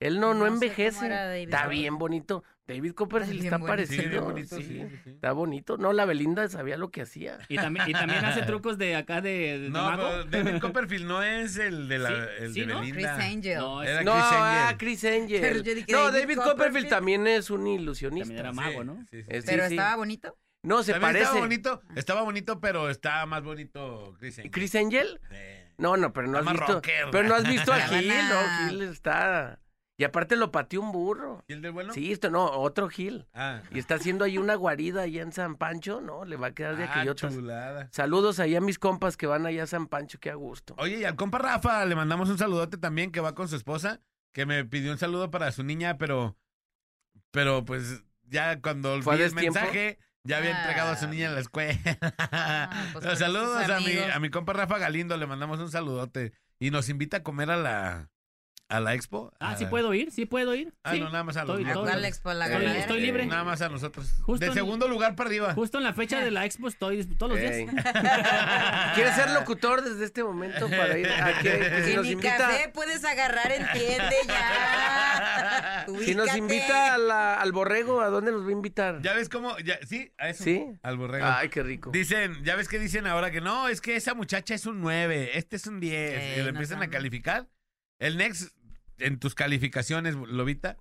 [0.00, 1.42] Él no, no, envejece.
[1.42, 2.42] Está bien bonito.
[2.66, 4.08] David Copperfield Está parecido.
[4.10, 4.62] bien bonito, sí.
[4.62, 5.10] sí, sí, sí.
[5.10, 5.76] Está bonito.
[5.76, 7.38] No, la Belinda sabía lo que hacía.
[7.48, 10.08] Y también, y también hace trucos de acá de, de No, mago.
[10.30, 12.80] pero David Copperfield no es el de, la, Sí, el sí, de ¿no?
[12.80, 13.16] Chris Belinda.
[13.16, 13.58] Angel.
[13.58, 14.78] No, Era No, Chris ah, Angel.
[14.78, 15.40] Chris Angel.
[15.40, 16.88] Pero yo dije, no, David David Copperfield Copperfield.
[16.88, 18.28] también es un ilusionista.
[18.28, 18.94] también era mago, ¿no?
[19.10, 19.26] Sí, sí, sí.
[19.28, 19.74] Eh, sí, Pero sí.
[19.74, 20.38] estaba bonito.
[20.62, 21.24] No, se También parece.
[21.24, 24.50] Estaba bonito, estaba bonito, pero está más bonito Chris Angel.
[24.52, 25.20] ¿Chris Angel?
[25.30, 25.36] Sí.
[25.78, 26.72] No, no, pero no Está has visto.
[26.74, 29.58] rocker, pero no has visto a Gil, no, Gil está.
[30.00, 31.44] Y aparte lo pateó un burro.
[31.46, 31.92] ¿Y el del bueno?
[31.92, 33.26] Sí, esto no, otro Gil.
[33.34, 33.60] Ah.
[33.70, 36.24] Y está haciendo ahí una guarida allá en San Pancho, ¿no?
[36.24, 37.34] Le va a quedar de Ah, aquellotas.
[37.34, 37.88] chulada.
[37.92, 40.74] Saludos ahí a mis compas que van allá a San Pancho, qué a gusto.
[40.78, 44.00] Oye, y al compa Rafa le mandamos un saludote también que va con su esposa,
[44.32, 46.34] que me pidió un saludo para su niña, pero,
[47.30, 51.08] pero pues ya cuando ¿Fue a vi el mensaje, ya había entregado a su Ah.
[51.08, 51.78] niña en la escuela.
[52.94, 56.32] pues, Los con saludos a mi, a mi compa Rafa Galindo, le mandamos un saludote
[56.58, 58.10] y nos invita a comer a la,
[58.70, 59.32] a la expo.
[59.40, 60.72] Ah, A- sí puedo ir, sí puedo ir.
[60.84, 61.00] Ah, sí.
[61.00, 62.32] no, nada más a los Estoy- ¿A cuál expo?
[62.32, 62.78] ¿La Eh, galera?
[62.78, 63.26] estoy libre.
[63.26, 64.10] Nada más a nosotros.
[64.22, 65.54] Justo de en- segundo lugar para arriba.
[65.54, 67.56] Justo en la fecha de la expo estoy todos los días.
[68.94, 72.36] ¿Quieres ser locutor desde este momento para ir a que, que si nos ni invita?
[72.38, 75.84] café puedes agarrar, entiende ya.
[76.04, 79.00] Si nos invita a la- al borrego, ¿a dónde nos va a invitar?
[79.02, 79.58] ¿Ya ves cómo?
[79.58, 80.44] Ya, sí, a eso.
[80.44, 80.64] ¿Sí?
[80.82, 81.26] Al borrego.
[81.26, 81.90] Ay, qué rico.
[81.90, 85.30] Dicen, ya ves que dicen ahora que no, es que esa muchacha es un 9,
[85.38, 86.12] este es un 10.
[86.22, 87.48] Ey, y lo no empiezan a sean- calificar.
[87.98, 88.52] El Next,
[89.00, 90.76] en tus calificaciones, Lobita,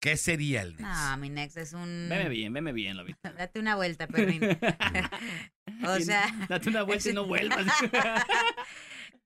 [0.00, 0.82] ¿qué sería el Nex?
[0.82, 2.06] No, mi next es un...
[2.08, 3.18] Veme bien, veme bien, Lobito.
[3.38, 4.42] Date una vuelta, perrín.
[5.84, 6.26] o sea...
[6.48, 7.66] Date una vuelta y no vuelvas.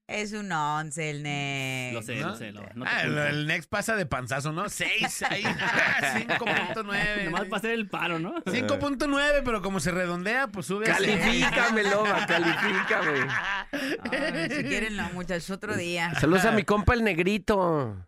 [0.07, 1.95] Es un 11 el next.
[1.95, 2.29] lo sé, ¿No?
[2.29, 2.53] lo sé.
[2.53, 4.69] Lo, no te Ah, el, Nex pasa de panzazo, ¿no?
[4.69, 7.25] 6 ahí, ah, 5.9.
[7.25, 8.35] Nomás para hacer el paro, ¿no?
[8.45, 10.85] 5.9, pero como se redondea, pues sube.
[10.85, 13.27] Califícame, loba, califícame.
[13.73, 16.15] Ay, si quieren, no, muchachos, otro día.
[16.21, 18.07] Saludos a mi compa el negrito.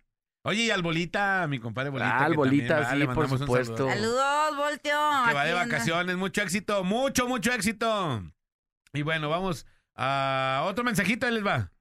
[0.49, 2.19] Oye, y al Bolita, a mi compadre Bolita.
[2.19, 3.89] Ah, al Bolita, va, sí, le por supuesto.
[3.89, 3.89] saludo.
[3.91, 5.01] Saludos, Volteo.
[5.27, 8.23] Que va de vacaciones, mucho éxito, mucho, mucho éxito.
[8.93, 9.67] Y bueno, vamos
[9.97, 11.73] a otro mensajito, ahí les va.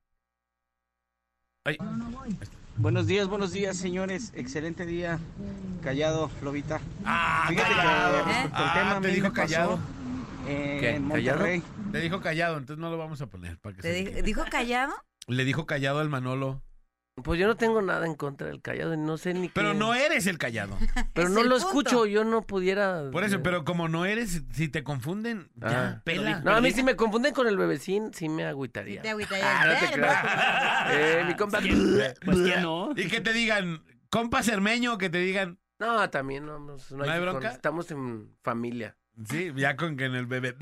[1.63, 1.78] Ay,
[2.78, 4.32] Buenos días, buenos días, señores.
[4.36, 5.20] Excelente día.
[5.84, 6.82] Callado, Lobita.
[7.05, 8.24] ah, Fíjate callado.
[8.51, 9.80] Ah, tema, a te dijo callado.
[10.47, 10.89] eh, ¿Qué?
[10.95, 11.38] En ¿Callado?
[11.39, 11.63] Monterrey.
[11.91, 13.59] Te dijo callado, entonces no lo vamos a poner.
[13.59, 14.22] Para que ¿Te se di- quede.
[14.24, 14.93] dijo callado?
[15.28, 16.63] Le dijo callado al Manolo.
[17.24, 19.78] Pues yo no tengo nada en contra del callado y no sé ni Pero qué.
[19.78, 20.78] no eres el callado.
[21.13, 21.68] Pero Es no el lo punto.
[21.70, 23.09] escucho, yo no pudiera.
[23.09, 26.01] Por eso, pero como no eres, si te confunden, ya, Ah.
[26.03, 26.41] pela.
[26.41, 29.01] No, a mí si me confunden con el bebecín, sí me agüitaría.
[29.01, 29.91] Te agüita Ah, no te ya.
[29.93, 30.91] creas.
[30.91, 31.59] Eh, mi compa.
[31.59, 32.91] Pues quién no.
[32.97, 37.03] Y que te digan, compa cermeño, que te digan, No, también no, no, no ¿No
[37.05, 37.39] hay que bronca?
[37.47, 38.97] con- Estamos en familia.
[39.28, 40.55] Sí, ya con que en el bebé.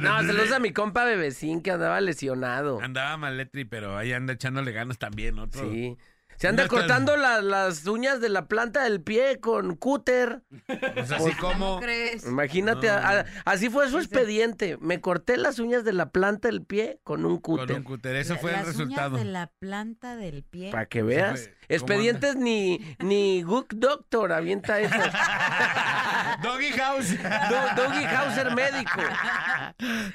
[0.00, 2.80] No, saludos a mi compa bebecín que andaba lesionado.
[2.80, 5.70] Andaba maletri, pero ahí anda echándole ganas también, otro.
[5.70, 5.96] Sí.
[6.38, 10.42] Se anda cortando la- las uñas de la planta del pie con cúter.
[10.66, 11.56] Pues así como.
[11.76, 12.26] ¿Cómo crees?
[12.26, 12.92] Imagínate, No.
[12.94, 14.76] a- a- así fue su expediente.
[14.80, 17.76] Me corté las uñas de la planta del pie con un Con cúter.
[17.78, 18.16] un cúter.
[18.16, 19.16] Eso fue el Las uñas resultado.
[19.16, 20.70] de la planta del pie.
[20.70, 21.40] Para que veas.
[21.40, 24.94] fue- ¿cómo Expedientes ni, ni Good Doctor avienta eso.
[26.42, 27.10] Doggy House.
[27.18, 29.00] Do- Doggy Hauser médico.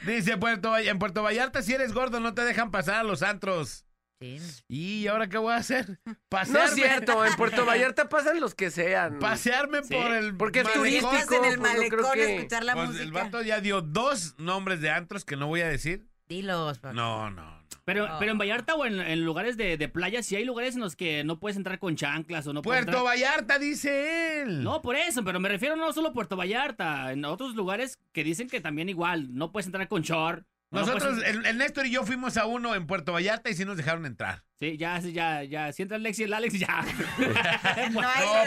[0.06, 3.22] Dice Puerto Vall- en Puerto Vallarta, si eres gordo, no te dejan pasar a los
[3.24, 3.86] antros.
[4.22, 4.38] Sí.
[4.68, 6.00] ¿Y ahora qué voy a hacer?
[6.06, 6.66] No Pasearme.
[6.70, 9.20] es cierto, en Puerto Vallarta pasan los que sean.
[9.20, 10.38] Pasearme Sí, por el.
[10.38, 11.12] porque es turístico.
[11.36, 13.04] En el pues, malecón a que- escuchar la Pues música.
[13.04, 16.08] el vato ya dio dos nombres de antros que no voy a decir.
[16.30, 16.82] Dilos.
[16.84, 17.62] No, no, no.
[17.84, 18.18] Pero, Oh.
[18.20, 20.96] pero en Vallarta o en, en lugares de, de playa, sí hay lugares en los
[20.96, 24.64] que no puedes entrar con chanclas o no puedes Puerto entrar- Vallarta, dice él.
[24.64, 28.24] No, por eso, pero me refiero no solo a Puerto Vallarta, en otros lugares que
[28.24, 30.46] dicen que también igual, no puedes entrar con short.
[30.72, 33.66] No Nosotros, el, el Néstor y yo fuimos a uno en Puerto Vallarta y sí
[33.66, 34.44] nos dejaron entrar.
[34.58, 35.72] Sí, ya, sí, ya, ya.
[35.74, 36.86] Si entra el Alex y el Alex, ya.
[37.92, 38.02] No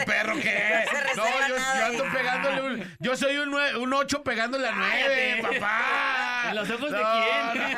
[0.05, 0.85] perro, ¿qué?
[1.15, 1.55] No No, yo,
[1.85, 2.95] ando pegándole un...
[2.99, 5.59] Yo soy un, nue- un 8 pegándole a 9, Cállate.
[5.59, 6.45] papá.
[6.49, 7.77] ¿En los ojos de No, quién?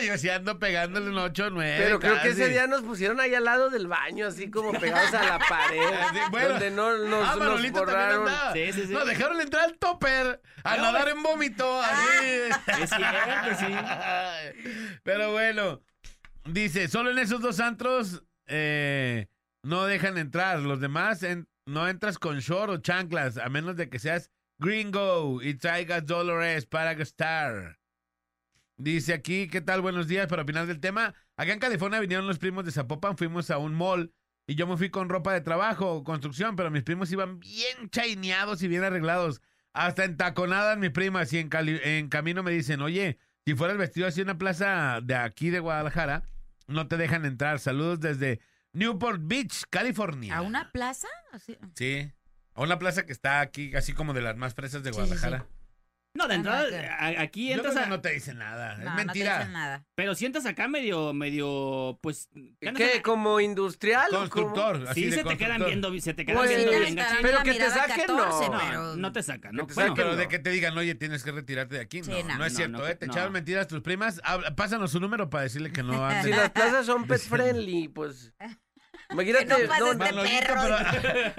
[0.00, 1.76] Yo sí ando pegándole un 8 9.
[1.78, 5.12] Pero creo que ese día nos pusieron ahí al lado del baño, así como pegados
[5.14, 5.80] a la pared.
[6.12, 6.48] Sí, bueno.
[6.50, 8.28] donde no nos, ah, nos Manolito también borraron.
[8.28, 8.52] andaba.
[8.52, 8.92] Sí, sí, sí.
[8.92, 11.80] Nos dejaron entrar al topper a No, nadar en vómito.
[11.82, 12.26] Así.
[12.82, 13.66] Es cierto, sí.
[15.02, 15.82] Pero bueno,
[16.44, 19.26] dice, solo en esos dos antros eh,
[19.62, 20.58] no dejan entrar.
[20.60, 25.40] Los demás en- no entras con short o chanclas, a menos de que seas gringo
[25.42, 27.78] y traigas dólares para gastar.
[28.80, 29.82] Dice aquí, ¿qué tal?
[29.82, 31.14] Buenos días para opinar del tema.
[31.36, 34.14] Acá en California vinieron los primos de Zapopan, fuimos a un mall
[34.46, 37.90] y yo me fui con ropa de trabajo o construcción, pero mis primos iban bien
[37.90, 39.42] chaineados y bien arreglados.
[39.74, 44.06] Hasta entaconadas mis primas y en, Cali- en camino me dicen, oye, si fueras vestido
[44.06, 46.22] así en una plaza de aquí de Guadalajara,
[46.66, 47.58] no te dejan entrar.
[47.58, 48.40] Saludos desde
[48.72, 50.38] Newport Beach, California.
[50.38, 51.08] ¿A una plaza?
[51.74, 52.10] Sí,
[52.54, 55.00] a una plaza que está aquí, así como de las más fresas de sí,
[55.40, 55.44] sí.
[56.12, 58.74] No, de Ah, entrada, no, aquí Yo entras creo que a- no te dicen nada,
[58.74, 59.38] No, es no te mentira.
[59.38, 59.84] dicen nada.
[59.94, 62.28] Pero sientas acá medio, medio, pues...
[62.60, 63.00] ¿Qué?
[63.00, 64.08] ¿Como industrial?
[64.10, 67.06] Constructor, así Sí, de se te quedan viendo, se te quedan Pues, viendo sí, bien
[67.22, 68.58] pero que te saquen, 14, no.
[68.58, 69.66] pero- No, no te sacan, ¿no?
[69.68, 72.02] te Bueno, Pero de que te digan, oye, tienes que retirarte de aquí.
[72.02, 72.38] Sí, no, no.
[72.38, 72.96] no es No, cierto, no, ¿eh?
[72.96, 73.12] Te no.
[73.12, 74.20] echaron mentiras tus primas.
[74.24, 76.24] Habla- pásanos su número para decirle que no anden.
[76.24, 78.32] Si las plazas son pet friendly, pues.
[79.10, 79.46] Imagínate.
[79.46, 81.32] Que no pases de.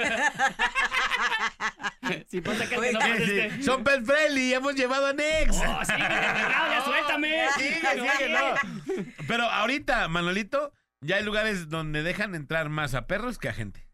[2.28, 5.14] Si pasa que Oye, no Sí, pases sí, de- Son pet friendly, hemos llevado a
[5.14, 5.56] Nex.
[5.58, 7.46] Oh, sí, ya suéltame.
[7.58, 9.06] Sigue, sigue, no.
[9.28, 13.88] Pero ahorita, Manolito, ya hay lugares donde dejan entrar más a perros que a gente.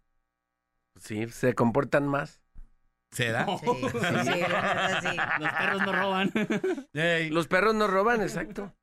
[1.00, 2.42] Sí, se comportan más.
[3.12, 3.46] ¿Será?
[3.46, 5.18] Sí, sí, sí, la neta sí.
[5.40, 6.32] Los perros no roban.
[7.32, 8.76] Los perros no roban, exacto.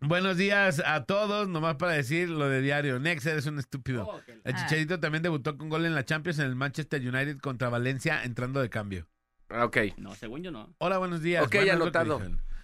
[0.00, 2.98] Buenos días a todos, nomás para decir lo de diario.
[2.98, 4.06] Nex, eres un estúpido.
[4.06, 4.56] Oh, El Ah.
[4.56, 8.60] Chicharito también debutó con gol en la Champions en el Manchester United contra Valencia entrando
[8.60, 9.08] de cambio.
[9.48, 9.78] Ah, Ok.
[9.96, 10.74] No, según yo no.
[10.78, 11.44] Hola, buenos días.
[11.44, 12.22] Ok, Bueno, es que anotado.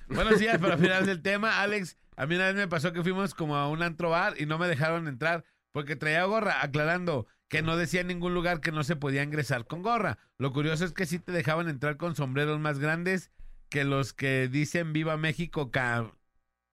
[0.08, 3.34] Buenos días, para final del tema, Alex, a mí una vez me pasó que fuimos
[3.34, 7.62] como a un antro bar y no me dejaron entrar porque traía gorra, aclarando que
[7.62, 10.18] no decía en ningún lugar que no se podía ingresar con gorra.
[10.38, 13.30] Lo curioso es que sí te dejaban entrar con sombreros más grandes
[13.70, 15.70] que los que dicen Viva México.
[15.70, 16.10] ca-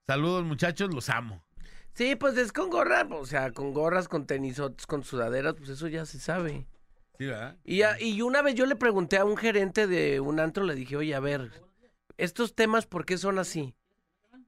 [0.06, 1.44] Saludos muchachos, los amo.
[1.94, 5.88] Sí, pues es con gorra, o sea, con gorras, con tenisotes, con sudaderas, pues eso
[5.88, 6.66] ya se sabe.
[7.18, 7.56] Sí, ¿verdad?
[7.64, 10.74] Y, a- y una vez yo le pregunté a un gerente de un antro, le
[10.74, 11.50] dije, oye, a ver,
[12.16, 13.74] estos temas, ¿por qué son así?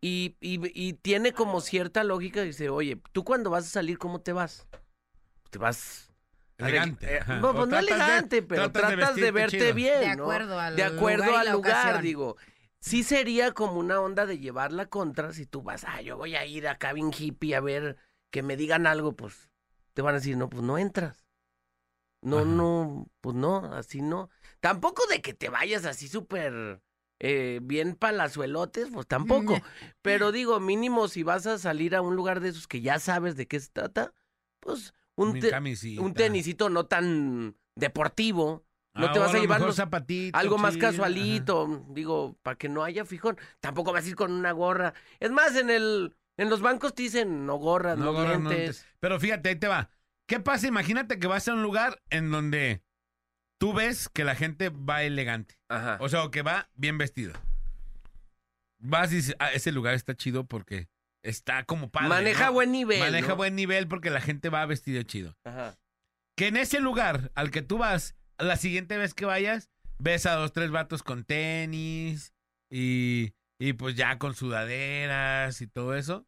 [0.00, 4.20] Y, y, y tiene como cierta lógica, dice, oye, tú cuando vas a salir, ¿cómo
[4.20, 4.66] te vas?
[5.50, 6.08] Te vas...
[6.58, 9.74] Elegante, Eh, no, pues no de- elegante, pero tratas de tratas de, verte chido.
[9.74, 10.22] bien, De ¿no?
[10.24, 12.36] acuerdo al De acuerdo lugar al lugar, digo.
[12.82, 16.44] Sí sería como una onda de llevarla contra si tú vas, ah, yo voy a
[16.44, 17.96] ir acá bien hippie a ver
[18.30, 19.48] que me digan algo, pues
[19.94, 21.24] te van a decir, no, pues no entras.
[22.22, 22.46] No, Ajá.
[22.46, 24.30] no, pues no, así no.
[24.58, 26.82] Tampoco de que te vayas así súper
[27.20, 29.60] eh, bien palazuelotes, pues tampoco.
[30.02, 33.36] Pero digo, mínimo si vas a salir a un lugar de esos que ya sabes
[33.36, 34.12] de qué se trata,
[34.58, 35.50] pues un, te-
[36.00, 38.64] un tenisito no tan deportivo.
[38.94, 42.84] No Ah, te vas a llevar los- zapatito algo más casualito, digo, para que no
[42.84, 43.38] haya fijón.
[43.60, 44.92] Tampoco vas a ir con una gorra.
[45.18, 48.58] Es más, en el en los bancos te dicen no gorras, no, gorra, no lentes.
[48.58, 48.86] lentes.
[49.00, 49.88] Pero fíjate, ahí te va.
[50.26, 50.66] ¿Qué pasa?
[50.66, 52.82] Imagínate que vas a un lugar en donde
[53.58, 55.58] tú ves que la gente va elegante.
[55.68, 55.96] Ajá.
[56.00, 57.32] O sea, o que va bien vestido.
[58.78, 60.88] Vas y dices, ah, ese lugar está chido porque
[61.22, 62.08] está como padre.
[62.08, 62.52] Maneja ¿no?
[62.54, 62.98] buen nivel.
[62.98, 65.36] Maneja buen nivel porque la gente va vestido chido.
[65.44, 65.76] Ajá.
[66.36, 70.34] Que en ese lugar al que tú vas, la siguiente vez que vayas, ves a
[70.34, 72.32] dos, tres vatos con tenis
[72.70, 76.26] y, y pues ya con sudaderas y todo eso.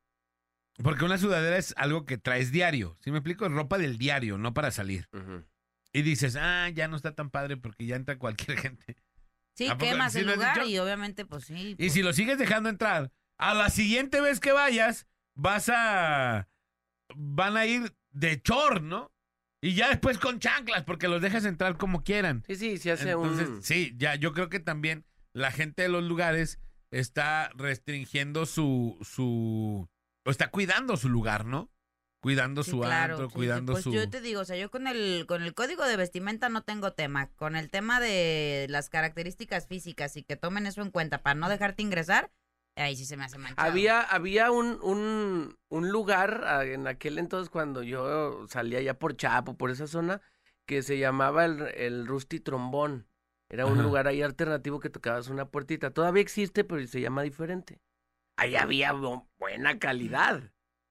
[0.82, 2.98] Porque una sudadera es algo que traes diario.
[3.00, 3.46] ¿Sí me explico?
[3.46, 5.08] Es ropa del diario, no para salir.
[5.92, 8.96] Y dices, ah, ya no está tan padre porque ya entra cualquier gente.
[9.56, 11.70] Sí, ¿A poco quemas sí el lugar y obviamente, pues sí.
[11.70, 16.48] Y pues, si lo sigues dejando entrar, a la siguiente vez que vayas, vas a.
[17.14, 19.13] Van a ir de chor, ¿no?
[19.64, 22.44] Y ya después con chanclas, porque los dejas entrar como quieran.
[22.46, 23.62] Sí, sí, se hace Entonces, un...
[23.62, 26.58] sí, ya, yo creo que también la gente de los lugares
[26.90, 28.98] está restringiendo su.
[29.00, 29.88] su
[30.26, 31.70] o está cuidando su lugar, ¿no?
[32.20, 33.92] Cuidando sí, su claro, antro, sí, sí, cuidando pues su.
[33.94, 36.92] yo te digo, o sea, yo con el, con el código de vestimenta no tengo
[36.92, 37.30] tema.
[37.30, 41.48] Con el tema de las características físicas y que tomen eso en cuenta para no
[41.48, 42.30] dejarte ingresar,
[42.76, 43.68] ahí sí se me hace manchado.
[43.68, 49.16] Había, había un, un, un lugar ah, en aquel entonces cuando yo salía ya por
[49.16, 50.20] Chapo, por esa zona,
[50.66, 53.06] que se llamaba el, el Rusty Trombón.
[53.50, 53.82] Era un Ajá.
[53.82, 55.90] lugar ahí alternativo que tocabas una puertita.
[55.90, 57.80] Todavía existe, pero se llama diferente.
[58.36, 60.42] Ahí había bu- buena calidad.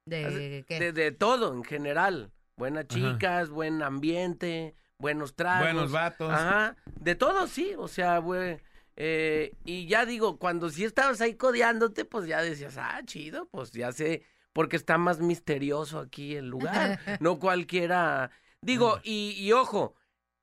[0.06, 0.80] ¿De qué?
[0.80, 2.32] De, de todo en general.
[2.56, 5.74] Buenas chicas, buen ambiente, buenos tragos.
[5.74, 6.32] Buenos vatos.
[6.32, 8.60] Ajá, de todo, sí, o sea, güey.
[8.96, 13.72] Eh, y ya digo, cuando sí estabas ahí codeándote, pues ya decías, ah, chido, pues
[13.72, 14.24] ya sé,
[14.54, 18.32] porque está más misterioso aquí el lugar, no cualquiera.
[18.62, 19.96] Digo, y, y ojo,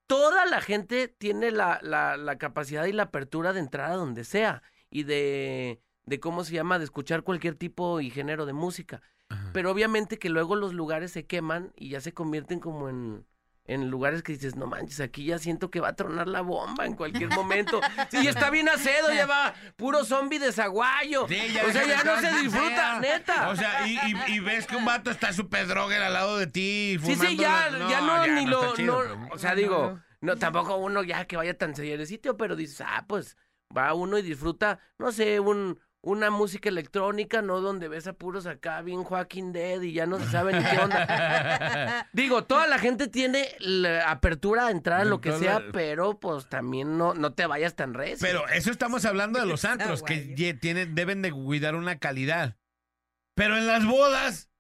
[0.07, 4.25] toda la gente tiene la, la, la capacidad y la apertura de entrar a donde
[4.25, 9.01] sea y de, de, ¿cómo se llama?, de escuchar cualquier tipo y género de música.
[9.29, 9.51] Ajá.
[9.55, 13.25] Pero obviamente que luego los lugares se queman y ya se convierten como en,
[13.73, 16.87] en lugares que dices, no manches, aquí ya siento que va a tronar la bomba
[16.87, 17.81] en cualquier momento.
[18.11, 21.27] Sí, está bien acedo, ya va puro zombie de zaguayo.
[21.29, 23.01] Sí, o sea, ya no se disfruta, sea.
[23.01, 23.49] neta.
[23.51, 26.47] O sea, y, y- y ves que un vato está súper droga al lado de
[26.47, 26.99] ti.
[27.05, 30.37] sí, sí, ya, la- ya no, ni lo, chido, no, pero- o sea, digo, no,
[30.37, 33.37] tampoco uno ya que vaya tan sitio, pero dices, ah, pues,
[33.77, 37.61] va uno y disfruta, no sé, un, una música electrónica, ¿no?
[37.61, 40.79] Donde ves a puros acá, bien Joaquín Dead y ya no se sabe ni qué
[40.79, 42.09] onda.
[42.15, 46.49] Digo, toda la gente tiene la apertura a entrar a lo que sea, pero pues
[46.49, 48.19] también no, no te vayas tan recio.
[48.21, 52.57] Pero eso estamos hablando de los antros, que tienen, deben de cuidar una calidad.
[53.37, 54.51] Pero en las bodas,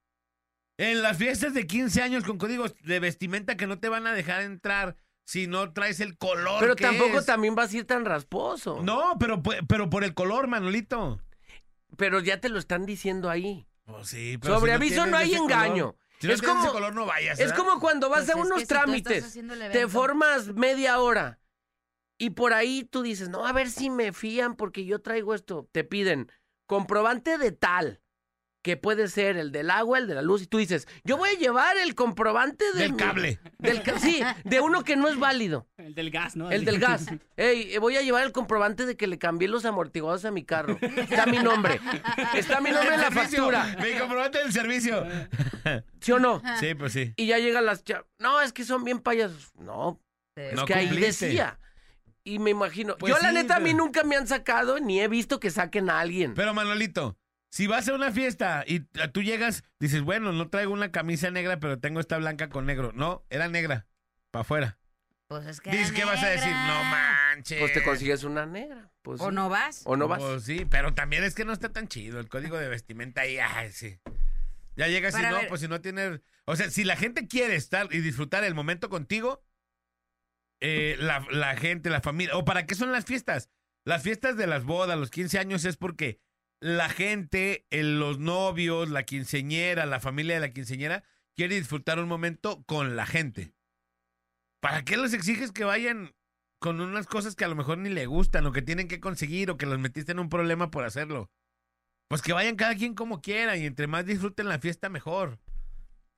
[0.78, 4.12] en las fiestas de 15 años con códigos de vestimenta que no te van a
[4.12, 6.60] dejar entrar si no traes el color.
[6.60, 7.26] Pero que tampoco es.
[7.26, 8.82] también vas a ir tan rasposo.
[8.82, 11.20] No, pero, pu- pero por el color, Manolito.
[12.00, 13.68] Pero ya te lo están diciendo ahí.
[13.84, 15.96] Pues sí, pero Sobre si aviso no hay color- engaño.
[16.18, 17.38] si no es como, ese color, no vayas.
[17.38, 19.38] es como cuando vas Pues a es unos que trámites.
[19.70, 21.38] te formas media hora
[22.18, 25.68] y por ahí tú dices, no, a ver si me fían porque yo traigo esto.
[25.72, 26.32] Te piden
[26.66, 28.00] comprobante de tal,
[28.62, 31.30] que puede ser el del agua, el de la luz, y tú dices, yo voy
[31.30, 33.40] a llevar el comprobante de Del mi- cable.
[33.58, 36.50] del sí, de uno que no es válido, El del gas, ¿no?
[36.50, 37.06] el del gas.
[37.36, 40.76] Ey, voy a llevar el comprobante de que le cambié los amortiguadores a mi carro.
[40.80, 41.80] Está mi nombre.
[42.34, 43.76] Está mi nombre en la servicio, factura.
[43.82, 45.06] Mi comprobante del servicio.
[46.00, 46.42] ¿Sí o no?
[46.58, 47.14] Sí, pues sí.
[47.16, 47.82] Y ya llegan las
[48.18, 49.52] No, es que son bien payasos.
[49.58, 50.00] No,
[50.36, 50.42] Sí.
[50.42, 51.58] es No que ahí decía.
[52.22, 52.96] Y me imagino.
[52.98, 55.88] Pues yo, la neta, a mí nunca me han sacado ni he visto que saquen
[55.88, 56.34] a alguien.
[56.34, 57.16] Pero Manolito,
[57.50, 58.80] si vas a una fiesta y
[59.12, 62.92] tú llegas, dices, bueno, no traigo una camisa negra, pero tengo esta blanca con negro.
[62.94, 63.86] No, era negra.
[64.30, 64.78] Para afuera.
[65.26, 65.70] Pues es que.
[65.70, 66.52] Dices, ¿qué vas a decir?
[66.52, 67.58] No manches.
[67.58, 68.92] Pues te consigues una negra.
[69.02, 69.34] Pues, ¿O sí.
[69.34, 69.82] no vas?
[69.84, 70.20] O no vas.
[70.20, 72.20] Pues sí, pero también es que no está tan chido.
[72.20, 73.98] El código de vestimenta ahí, ay, sí.
[74.76, 75.48] Ya llegas y no, ver.
[75.48, 76.20] pues si no tienes...
[76.44, 79.44] O sea, si la gente quiere estar y disfrutar el momento contigo,
[80.60, 82.36] eh, la, la gente, la familia...
[82.36, 83.50] ¿O para qué son las fiestas?
[83.84, 86.20] Las fiestas de las bodas, los 15 años, es porque
[86.60, 91.04] la gente, los novios, la quinceñera, la familia de la quinceñera,
[91.34, 93.54] quiere disfrutar un momento con la gente.
[94.60, 96.14] ¿Para qué les exiges que vayan
[96.58, 99.50] con unas cosas que a lo mejor ni le gustan o que tienen que conseguir
[99.50, 101.30] o que los metiste en un problema por hacerlo?
[102.08, 105.38] Pues que vayan cada quien como quiera y entre más disfruten la fiesta mejor.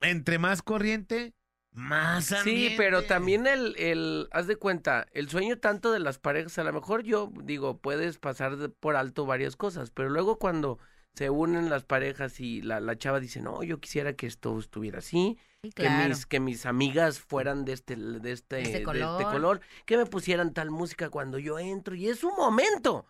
[0.01, 1.35] Entre más corriente,
[1.73, 2.71] más ambiente.
[2.71, 6.65] Sí, pero también el, el, haz de cuenta, el sueño tanto de las parejas, a
[6.65, 10.79] lo mejor yo digo, puedes pasar de- por alto varias cosas, pero luego cuando
[11.15, 14.99] se unen las parejas y la, la chava dice, no, yo quisiera que esto estuviera
[14.99, 18.79] así, Sí, que, mis, que mis amigas fueran de este, de este, De este de
[18.79, 19.23] este color.
[19.33, 23.07] color, que me pusieran tal música cuando yo entro, y es un momento.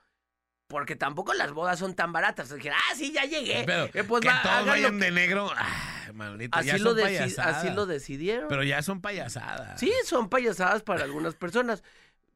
[0.69, 2.49] Porque tampoco las bodas son tan baratas.
[2.49, 3.63] Sea, ah, sí, ya llegué.
[3.67, 5.51] Pero Eh, pues que va, todos lo vayan que- de negro.
[6.13, 7.57] Ya así, lo son deci- payasadas.
[7.57, 8.49] así lo decidieron.
[8.49, 9.79] Pero ya son payasadas.
[9.81, 11.83] Sí, son payasadas para algunas personas.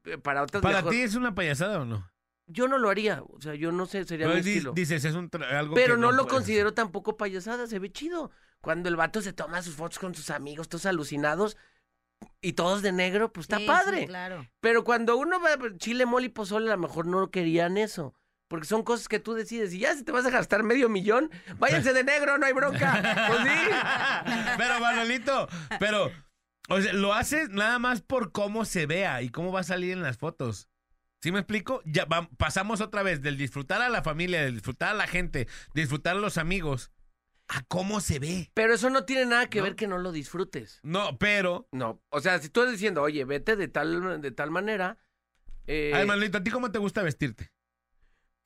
[0.05, 2.09] eh, Para otras ¿Para mejor- ti es una payasada o no?
[2.49, 3.22] Yo no lo haría.
[3.22, 4.72] O sea, yo no sé, sería Pero mi di- estilo.
[4.72, 8.31] dices, es un algo Pero que no, lo considero tampoco payasada, se ve chido.
[8.61, 11.57] Cuando el vato se toma sus fotos con sus amigos, todos alucinados,
[12.41, 14.07] y todos de negro, pues está Sí, sí, padre.
[14.07, 14.47] claro.
[14.61, 18.14] Pero cuando uno va a chile, mole y pozole, a lo mejor no querían eso.
[18.49, 19.72] Porque son cosas que tú decides.
[19.74, 22.92] Y ya si te vas a gastar medio millón, váyanse de negro, no hay bronca.
[23.28, 24.55] Pues sí.
[24.57, 25.49] pero Manuelito,
[25.80, 26.11] pero
[26.68, 29.92] o sea, lo haces nada más por cómo se vea y cómo va a salir
[29.92, 30.68] en las fotos.
[31.22, 31.80] ¿Sí me explico?
[31.84, 36.16] Ya pasamos otra vez del disfrutar a la familia, del disfrutar a la gente, disfrutar
[36.16, 36.92] a los amigos,
[37.49, 38.51] a cómo se ve.
[38.55, 39.64] Pero eso no tiene nada que ¿No?
[39.64, 40.78] ver que no lo disfrutes.
[40.84, 41.68] No, pero.
[41.72, 42.01] No.
[42.11, 44.99] O sea, si tú estás diciendo, oye, vete de tal, de tal manera.
[45.66, 47.51] eh, Ay, Manuelito, ¿a ti cómo te gusta vestirte?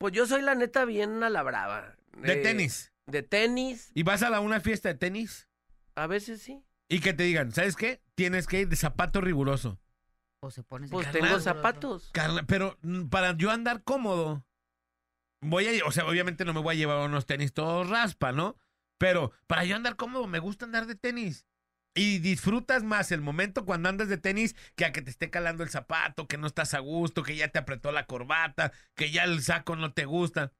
[0.01, 1.95] Pues yo soy la neta bien a la brava.
[2.17, 2.91] De Eh, tenis.
[3.05, 3.91] De tenis.
[3.93, 5.47] ¿Y vas a la, una fiesta de tenis?
[5.95, 6.61] A veces sí.
[6.89, 8.01] Y que te digan, ¿sabes qué?
[8.15, 9.79] Tienes que ir de zapato riguroso.
[10.41, 11.43] O se pone Pues tengo riguroso.
[11.45, 12.09] zapatos.
[12.13, 12.77] Carla, pero
[13.09, 14.43] para yo andar cómodo,
[15.41, 18.57] voy a, o sea, obviamente no me voy a llevar unos tenis todos raspa, ¿no?
[18.97, 21.45] Pero para yo andar cómodo, me gusta andar de tenis.
[21.93, 25.63] Y disfrutas más el momento cuando andas de tenis que a que te esté calando
[25.63, 29.25] el zapato, que no estás a gusto, que ya te apretó la corbata, que ya
[29.25, 30.53] el saco no te gusta.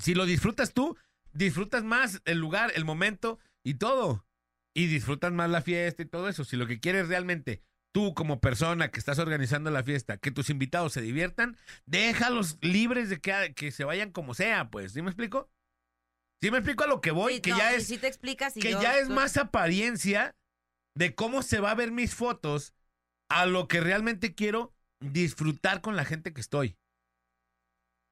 [0.00, 0.96] Si lo disfrutas tú,
[1.32, 4.26] disfrutas más el lugar, el momento y todo.
[4.74, 6.44] Y disfrutas más la fiesta y todo eso.
[6.44, 10.50] Si lo que quieres realmente, tú como persona que estás organizando la fiesta, que tus
[10.50, 11.56] invitados se diviertan,
[11.86, 14.92] déjalos libres de que, que se vayan como sea, pues.
[14.92, 15.50] ¿Sí me explico?
[16.40, 17.34] ¿Sí me explico a lo que voy?
[17.34, 20.36] Sí, que no, ya es sí te explicas y que yo ya es más apariencia
[20.98, 22.74] de cómo se va a ver mis fotos
[23.30, 26.76] a lo que realmente quiero disfrutar con la gente que estoy.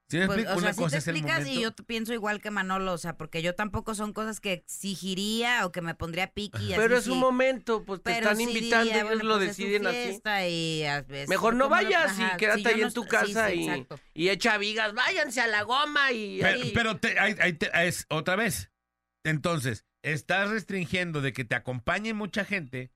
[0.08, 0.56] ¿Sí me Pues, explico?
[0.58, 3.16] o sea, Una cosa te es explicas y yo pienso igual que Manolo, o sea,
[3.16, 6.74] porque yo tampoco son cosas que exigiría o que me pondría piqui.
[6.76, 7.18] Pero así, es un sí.
[7.18, 9.86] momento, pues te Pero están sí invitando, diría, ellos bueno, lo pues, es su deciden
[9.88, 9.96] así.
[9.96, 13.08] fiesta y a veces- Mejor no vayas ajá, y quédate ahí no en tu sí,
[13.08, 13.68] casa sí,
[14.14, 16.38] y, y echa vigas, váyanse a la goma y...
[16.40, 16.70] Pero, ahí.
[16.72, 18.70] pero te- ahí- ahí te- es otra vez.
[19.24, 22.90] Entonces, estás restringiendo de que te acompañe mucha gente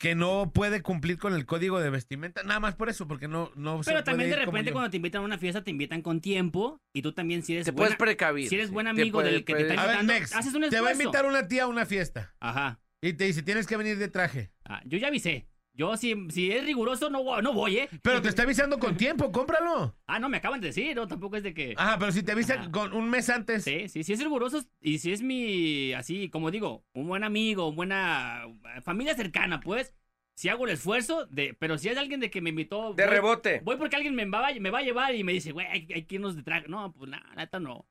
[0.00, 3.52] que no puede cumplir con el código de vestimenta, nada más por eso, porque no,
[3.54, 6.00] no se Pero también de puede repente cuando te invitan a una fiesta, te invitan
[6.00, 8.48] con tiempo y tú también si eres te buena- puedes precavir.
[8.48, 8.72] si eres sí.
[8.72, 10.88] buen amigo puede- del que te está A ver, invitando, Nex, haces un te va
[10.88, 12.80] a invitar una tía a una fiesta Ajá.
[13.02, 14.50] y te dice, tienes que venir de traje.
[14.64, 15.49] Ah, yo ya avisé.
[15.80, 17.88] Yo, si, si es riguroso, no, voy- no voy, ¿eh?
[18.02, 19.96] Pero te está avisando con tiempo, cómpralo.
[20.06, 21.08] Ah, no, me acaban de decir, ¿no?
[21.08, 21.72] Tampoco es de que...
[21.74, 22.70] Ajá, pero si te avisan Ajá.
[22.70, 23.64] con un mes antes.
[23.64, 27.72] Sí, sí, si es riguroso y si es mi, así, como digo, un buen amigo,
[27.72, 28.44] buena
[28.76, 29.94] eh, familia cercana, pues,
[30.34, 32.92] si hago el esfuerzo, de, pero si es alguien de que me invitó...
[32.92, 33.60] De voy- rebote.
[33.64, 35.88] Voy porque alguien me va, a- me va a llevar y me dice, güey, hay,
[35.94, 36.68] hay que irnos de traje.
[36.68, 37.88] No, pues nada, neta no.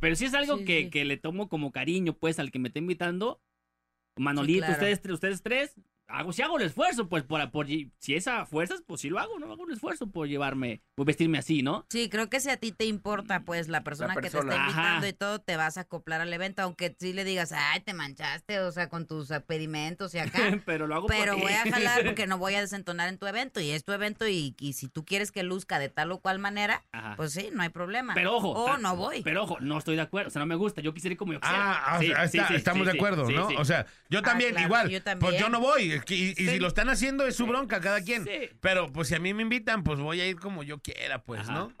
[0.00, 0.90] Pero si es algo Sí, que, sí.
[0.90, 3.40] que le tomo como cariño, pues, al que me está invitando,
[4.16, 4.72] Manolito, claro.
[4.72, 5.74] ustedes, ustedes tres,
[6.12, 9.18] hago, si hago el esfuerzo, pues, por, por, si es a fuerzas, pues sí lo
[9.18, 9.52] hago, ¿no?
[9.52, 11.86] Hago un esfuerzo por llevarme, por vestirme así, ¿no?
[11.90, 14.70] Sí, creo que si a ti te importa, pues, la persona, que te está invitando
[14.72, 15.08] Ajá.
[15.08, 18.60] y todo, te vas a acoplar al evento, aunque sí le digas, ay, te manchaste,
[18.60, 20.38] o sea, con tus pedimentos y acá.
[20.66, 23.26] pero lo hago Pero por voy a jalar porque no voy a desentonar en tu
[23.26, 26.18] evento y es tu evento y, y si tú quieres que luzca de tal o
[26.20, 27.14] cual manera, Ajá.
[27.16, 28.14] pues sí, no hay problema.
[28.14, 28.50] Pero ojo.
[28.50, 29.22] O no voy.
[29.22, 30.28] Pero ojo, no estoy de acuerdo.
[30.28, 30.80] O sea, no me gusta.
[30.80, 31.72] Yo quisiera ir como yo quisiera.
[31.72, 33.48] Ah, ah, Sí, ah, sí, está- sí, estamos sí, de acuerdo, sí, ¿no?
[33.48, 33.54] sí.
[33.58, 34.88] O sea, yo también, claro, igual.
[34.90, 35.52] yo Pues yo también.
[35.52, 35.99] no voy.
[36.00, 38.24] Es que- Y, y si lo están haciendo es su bronca, cada quien.
[38.24, 38.50] Sí.
[38.60, 41.42] Pero pues si a mí me invitan, pues voy a ir como yo quiera, pues,
[41.42, 41.52] Ajá.
[41.52, 41.72] ¿no?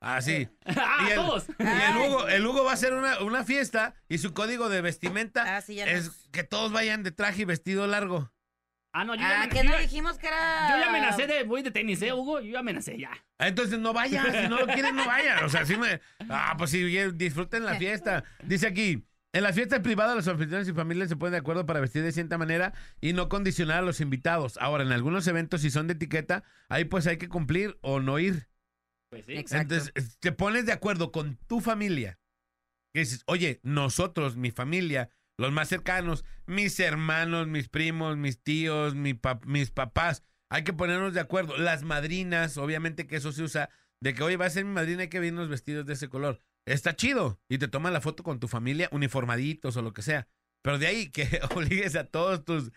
[0.00, 0.48] Así.
[0.64, 1.46] ¡Ah, y el, todos!
[1.58, 4.80] y el Hugo, el Hugo va a hacer una, una fiesta y su código de
[4.80, 8.30] vestimenta Ah, sí, ya es que todos vayan de traje y vestido largo.
[8.94, 10.68] Ah, no, yo ya Ah, me que yo no ya- dijimos que era.
[10.70, 12.40] Yo ya amenacé de voy de tenis, ¿eh, Hugo?
[12.40, 13.10] Yo ya amenacé, ya.
[13.38, 15.44] Ah, Entonces no vayan, si no lo quieren, no vayan.
[15.44, 16.00] O sea, sí me.
[16.30, 18.22] Ah, pues sí, bien, disfruten la fiesta.
[18.44, 19.04] Dice aquí,
[19.38, 22.10] En las fiestas privadas, los anfitriones y familias se ponen de acuerdo para vestir de
[22.10, 24.58] cierta manera y no condicionar a los invitados.
[24.60, 28.18] Ahora, en algunos eventos, si son de etiqueta, ahí pues hay que cumplir o no
[28.18, 28.48] ir.
[29.10, 29.34] Pues sí.
[29.36, 29.76] Exacto.
[29.76, 32.18] Entonces, te pones de acuerdo con tu familia.
[32.92, 38.96] Que dices, oye, nosotros, mi familia, los más cercanos, mis hermanos, mis primos, mis tíos,
[38.96, 41.56] mi pa- mis papás, hay que ponernos de acuerdo.
[41.58, 43.70] Las madrinas, obviamente que eso se usa,
[44.00, 46.42] de que, oye, va a ser mi madrina, hay que venirnos vestidos de ese color.
[46.72, 47.40] Está chido.
[47.48, 50.28] Y te toman la foto con tu familia, uniformaditos o lo que sea.
[50.62, 52.70] Pero de ahí que obligues a todos tus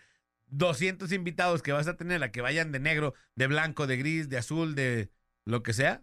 [0.46, 4.28] 200 invitados que vas a tener a que vayan de negro, de blanco, de gris,
[4.28, 5.10] de azul, de
[5.44, 6.02] lo que sea.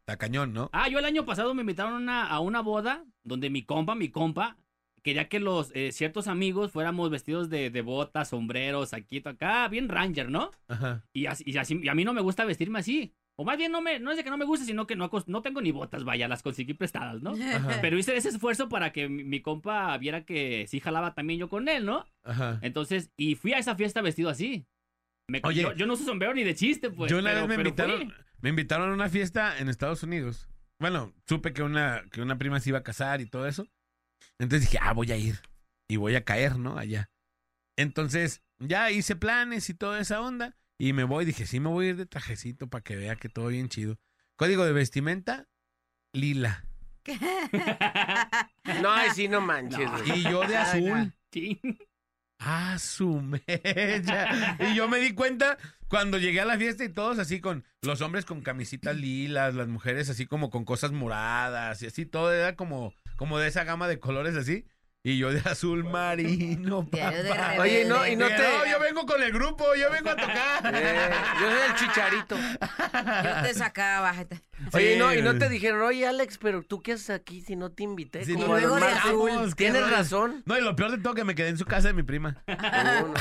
[0.00, 0.68] Está cañón, ¿no?
[0.72, 3.94] Ah, yo el año pasado me invitaron a una, a una boda donde mi compa,
[3.94, 4.58] mi compa,
[5.02, 9.88] quería que los eh, ciertos amigos fuéramos vestidos de, de botas, sombreros, saquito acá, bien
[9.88, 10.50] ranger, ¿no?
[10.68, 11.06] Ajá.
[11.14, 13.14] Y, así, y, así- y a mí no me gusta vestirme así.
[13.36, 15.10] O más bien no, me, no es de que no me guste, sino que no,
[15.26, 17.32] no tengo ni botas, vaya, las conseguí prestadas, ¿no?
[17.32, 17.78] Ajá.
[17.80, 21.48] Pero hice ese esfuerzo para que mi, mi compa viera que sí jalaba también yo
[21.48, 22.06] con él, ¿no?
[22.22, 22.58] Ajá.
[22.62, 24.66] Entonces, y fui a esa fiesta vestido así.
[25.28, 25.62] Me- Oye.
[25.62, 27.10] yo, yo no uso sombrero ni de chiste, pues.
[27.10, 28.12] Yo una pero- vez me invitaron, fui.
[28.40, 30.48] me invitaron a una fiesta en Estados Unidos.
[30.80, 33.66] Bueno, supe que una, que una prima se iba a casar y todo eso.
[34.38, 35.40] Entonces dije, ah, voy a ir.
[35.88, 36.78] Y voy a caer, ¿no?
[36.78, 37.10] Allá.
[37.76, 40.56] Entonces, ya hice planes y toda esa onda.
[40.78, 43.28] Y me voy, dije, sí, me voy a ir de trajecito para que vea que
[43.28, 43.96] todo bien chido.
[44.36, 45.48] Código de vestimenta,
[46.12, 46.64] lila.
[48.82, 49.90] No, ay, sí, no manches.
[49.90, 49.98] No.
[49.98, 50.20] güey.
[50.20, 51.14] Y yo de azul.
[51.30, 51.60] Sí.
[52.38, 54.56] Ah, su mecha.
[54.60, 55.58] Y yo me di cuenta
[55.88, 59.68] cuando llegué a la fiesta y todos así con los hombres con camisitas lilas, las
[59.68, 63.88] mujeres así como con cosas moradas y así, todo era como, como de esa gama
[63.88, 64.66] de colores así.
[65.06, 66.88] Y yo de azul marino.
[66.90, 66.98] De
[67.28, 67.56] papá.
[67.58, 70.74] Oye, no- y no te- yo vengo con el grupo, yo vengo a tocar.
[70.74, 72.36] Eh, yo soy el chicharito.
[72.38, 74.40] Yo te sacaba, bájate.
[74.72, 75.38] Oye, no, y no Sí.
[75.40, 78.24] te dijeron, oye, Alex, pero tú qué haces aquí si no te invité.
[78.24, 79.54] Sí, Como no, a los luego de azul.
[79.56, 80.42] Tienes razón.
[80.46, 82.42] No, y lo peor de todo que me quedé en su casa de mi prima.
[82.48, 83.14] No, no.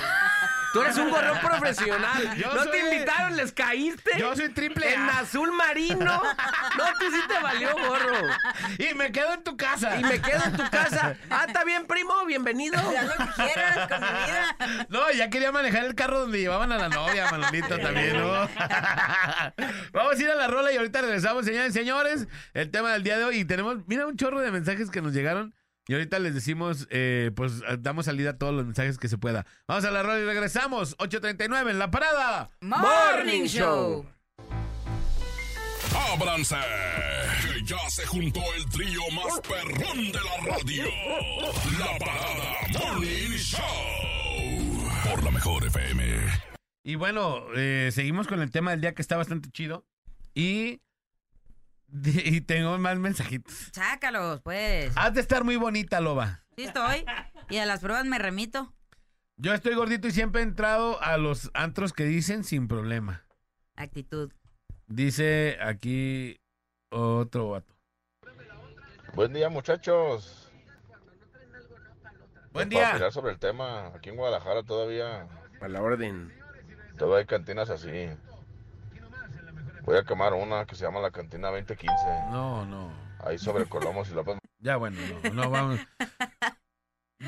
[0.73, 2.35] Tú eres un gorrón profesional.
[2.35, 4.11] Yo no soy- te invitaron, les caíste.
[4.17, 5.19] Yo soy triple En A.
[5.19, 5.95] azul marino.
[6.77, 8.17] No, tú sí te valió gorro.
[8.79, 9.97] Y me quedo en tu casa.
[9.97, 11.15] Y me quedo en tu casa.
[11.29, 12.77] Ah, está bien, primo, bienvenido.
[12.79, 14.85] Haz lo que quieras con mi vida.
[14.89, 18.31] No, ya quería manejar el carro donde llevaban a la novia, Manolito, también, ¿no?
[19.93, 22.27] Vamos a ir a la rola y ahorita regresamos, señores y señores.
[22.53, 23.37] El tema del día de hoy.
[23.39, 25.53] Y tenemos, mira, un chorro de mensajes que nos llegaron.
[25.87, 29.45] Y ahorita les decimos, eh, pues damos salida a todos los mensajes que se pueda.
[29.67, 30.97] Vamos a la rola y regresamos.
[30.97, 32.51] 8.39 en la parada.
[32.61, 34.05] Morning Show.
[36.13, 36.55] ¡Ábranse!
[37.41, 40.83] Que ya se juntó el trío más perrón de la radio.
[41.79, 43.59] La parada Morning Show.
[45.03, 46.03] Por la mejor FM.
[46.83, 49.85] Y bueno, eh, seguimos con el tema del día que está bastante chido.
[50.33, 50.81] Y,
[52.03, 53.53] y tengo más mensajitos.
[53.71, 54.91] Sácalos, pues.
[54.95, 56.41] Has de estar muy bonita, Loba.
[56.57, 57.05] Sí estoy.
[57.49, 58.73] Y a las pruebas me remito.
[59.37, 63.25] Yo estoy gordito y siempre he entrado a los antros que dicen sin problema.
[63.75, 64.31] Actitud.
[64.87, 66.39] Dice aquí
[66.89, 67.73] otro vato.
[69.15, 70.51] Buen día, muchachos.
[72.51, 72.89] Buen Para día.
[72.91, 75.27] opinar sobre el tema, aquí en Guadalajara todavía,
[75.61, 76.31] A la orden.
[76.97, 78.09] todavía hay cantinas así.
[79.83, 81.87] Voy a quemar una que se llama la Cantina 2015,
[82.31, 82.91] No, no.
[83.19, 84.37] ahí sobre Colomos y López.
[84.59, 85.77] Ya bueno, no, no vamos.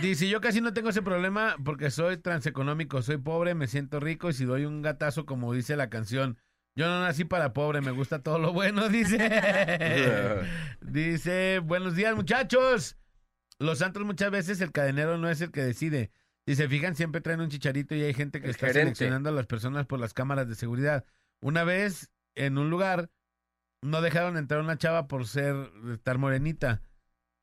[0.01, 4.29] Dice, yo casi no tengo ese problema porque soy transeconómico, soy pobre, me siento rico
[4.29, 6.37] y si doy un gatazo como dice la canción,
[6.75, 9.17] yo no nací para pobre, me gusta todo lo bueno, dice.
[10.81, 12.95] dice, buenos días muchachos.
[13.59, 16.11] Los santos muchas veces el cadenero no es el que decide.
[16.45, 18.95] Si se fijan, siempre traen un chicharito y hay gente que El está gerente.
[18.95, 21.03] seleccionando a las personas por las cámaras de seguridad.
[21.41, 23.09] Una vez en un lugar
[23.81, 25.55] no dejaron entrar una chava por ser
[25.91, 26.81] estar morenita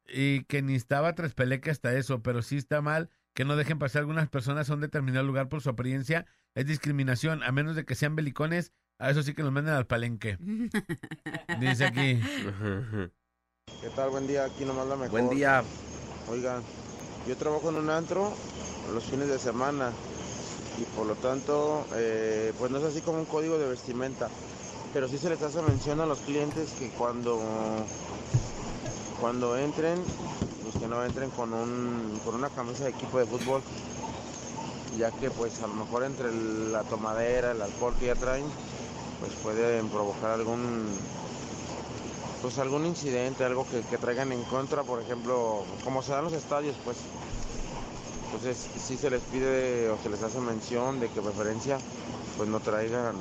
[0.07, 3.79] y que ni estaba tres peleque hasta eso, pero sí está mal que no dejen
[3.79, 6.27] pasar algunas personas a un determinado lugar por su apariencia.
[6.55, 9.87] Es discriminación, a menos de que sean belicones, a eso sí que los manden al
[9.87, 10.37] palenque.
[11.61, 12.21] Dice aquí.
[13.81, 14.11] ¿Qué tal?
[14.11, 15.11] Buen día, aquí nomás la mejor.
[15.11, 15.63] Buen día.
[16.29, 16.63] Oigan,
[17.27, 18.33] yo trabajo en un antro
[18.93, 19.91] los fines de semana
[20.79, 24.29] y por lo tanto, eh, pues no es así como un código de vestimenta,
[24.93, 27.41] pero sí se les hace mención a los clientes que cuando,
[29.21, 30.03] cuando entren,
[30.63, 33.63] pues que no entren con, un, con una camisa de equipo de fútbol,
[34.99, 36.31] ya que pues a lo mejor entre
[36.71, 38.45] la tomadera, el alcohol que ya traen,
[39.21, 40.87] pues pueden provocar algún
[42.43, 46.75] pues algún incidente, algo que, traigan en contra, por ejemplo, como se dan los estadios,
[46.85, 46.97] pues,
[48.27, 51.79] entonces sí se les pide o se les hace mención de que preferencia
[52.37, 53.15] pues no traigan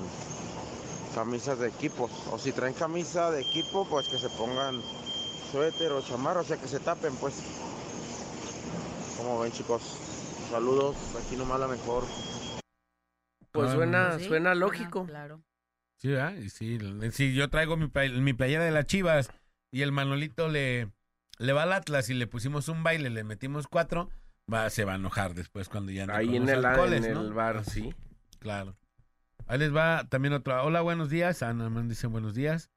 [1.14, 4.82] camisas de equipos, o si traen camisa de equipo, pues que se pongan
[5.52, 7.36] suéter o chamarra, o sea que se tapen, pues,
[9.18, 9.82] ¿Cómo ven chicos?
[10.50, 12.04] Saludos, aquí nomás la mejor.
[13.52, 15.06] Pues Ah, suena, sí, suena lógico.
[15.06, 15.44] claro.
[15.98, 16.34] Sí, ¿verdad?
[16.36, 16.80] Y sí,
[17.12, 19.30] sí, yo traigo mi, play- mi playera de las chivas
[19.72, 20.90] y el Manolito le,
[21.38, 24.10] le va al Atlas y le pusimos un baile, le metimos cuatro,
[24.52, 27.22] va, se va a enojar después cuando ya ande Ahí en el, alcoholes, en ¿no?
[27.22, 27.94] el bar, sí.
[28.40, 28.76] Claro.
[29.48, 30.64] Ahí les va también otra.
[30.64, 31.44] Hola, buenos días.
[31.44, 32.72] Ana me dice buenos días.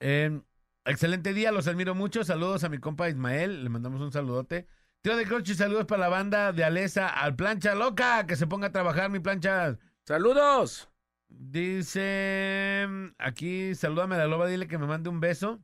[0.00, 0.40] Eh,
[0.84, 2.24] excelente día, los admiro mucho.
[2.24, 4.66] Saludos a mi compa Ismael, le mandamos un saludote.
[5.02, 8.66] Tío de Crochi, saludos para la banda de Alesa al plancha loca, que se ponga
[8.66, 9.78] a trabajar mi plancha.
[10.04, 10.90] ¡Saludos!
[11.28, 12.86] Dice
[13.18, 15.62] aquí, salúdame a la loba, dile que me mande un beso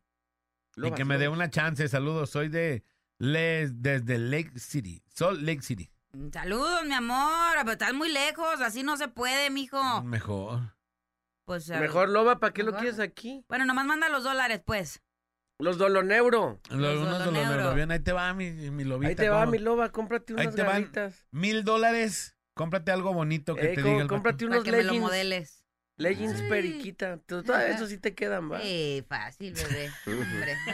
[0.77, 1.89] y Lobas, que me dé una chance.
[1.89, 2.85] Saludos, soy de
[3.19, 5.91] Les, desde Lake City, Salt Lake City.
[6.33, 7.55] Saludos, mi amor.
[7.59, 10.03] Pero estás muy lejos, así no se puede, mijo.
[10.03, 10.75] Mejor.
[11.45, 12.81] Pues, a- Mejor, Loba, ¿para qué lo Mejor.
[12.81, 13.45] quieres aquí?
[13.49, 15.03] Bueno, nomás manda los dólares, pues.
[15.59, 16.61] Los Doloneuro.
[16.71, 19.09] Los, Los unos de los neurobión, ahí te va mi, mi lobita.
[19.09, 19.53] Ahí te va, ¿cómo?
[19.53, 20.93] mi Loba, cómprate Ahí unas te van.
[21.31, 24.79] Mil dólares, cómprate algo bonito que Eh, te diga el cómprate Para unos que me
[24.79, 25.03] lo leggings.
[25.03, 25.66] modeles.
[25.99, 26.45] Leggings Sí.
[26.49, 27.19] periquita.
[27.27, 28.61] Todo eso sí te quedan, ¿va?
[28.61, 29.91] Sí, fácil, bebé.
[30.07, 30.57] Hombre.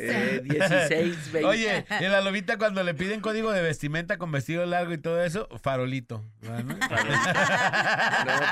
[0.00, 0.68] Eh, gustan.
[0.70, 1.44] 16, 20.
[1.48, 5.22] Oye, y la lobita cuando le piden código de vestimenta con vestido largo y todo
[5.24, 6.24] eso, farolito.
[6.42, 6.58] ¿no?
[6.60, 6.76] No,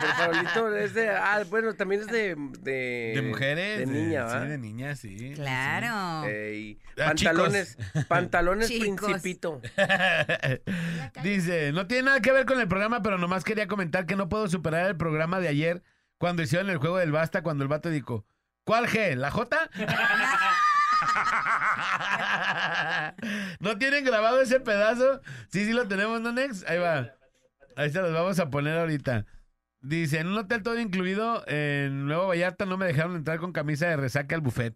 [0.01, 1.11] pero farolito es de.
[1.11, 2.35] Ah, bueno, también es de.
[2.61, 3.79] De, de mujeres.
[3.81, 4.43] De niña, ¿va?
[4.43, 5.33] Sí, de niñas, sí.
[5.35, 6.27] Claro.
[6.29, 7.77] Ey, Ah, pantalones.
[8.09, 9.01] Pantalones Chicos.
[9.09, 9.61] principito.
[11.23, 14.29] Dice, no tiene nada que ver con el programa, pero nomás quería comentar que no
[14.29, 15.83] puedo superar el programa de ayer
[16.19, 18.25] cuando hicieron el juego del basta, cuando el vato dijo,
[18.65, 19.15] ¿cuál G?
[19.15, 19.71] ¿La J?
[23.61, 25.21] ¿No tienen grabado ese pedazo?
[25.51, 26.65] Sí, sí lo tenemos, ¿no, Nex?
[26.69, 27.13] Ahí va.
[27.77, 29.27] Ahí se los vamos a poner ahorita.
[29.81, 33.87] Dice, en un hotel todo incluido en Nuevo Vallarta no me dejaron entrar con camisa
[33.87, 34.75] de resaca al buffet.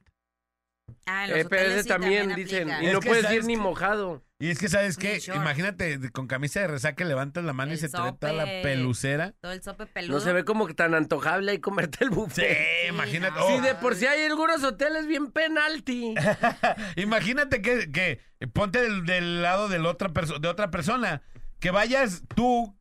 [1.07, 2.71] Ah, en los Eh, pero hoteles ese sí también, dicen.
[2.71, 2.83] aplica.
[2.83, 4.23] Y Es no que puedes ¿sabes ir ni mojado.
[4.43, 5.21] Y es que, ¿sabes qué?
[5.37, 8.43] Imagínate, de- con camisa de resaca levantas la mano y se te ve toda la
[8.43, 8.63] sope.
[8.65, 9.35] pelucera.
[9.41, 10.19] Todo el sope peludo.
[10.19, 12.59] No se ve como que tan antojable ahí comerte el Sí, buffet.
[12.89, 13.39] imagínate.
[13.39, 13.45] no.
[13.47, 16.15] oh, Sí, de por sí hay algunos hoteles bien penalti.
[16.97, 18.19] Imagínate que, que
[18.53, 20.09] ponte del, del lado del otra
[20.41, 21.23] de otra persona.
[21.61, 22.77] Que vayas tú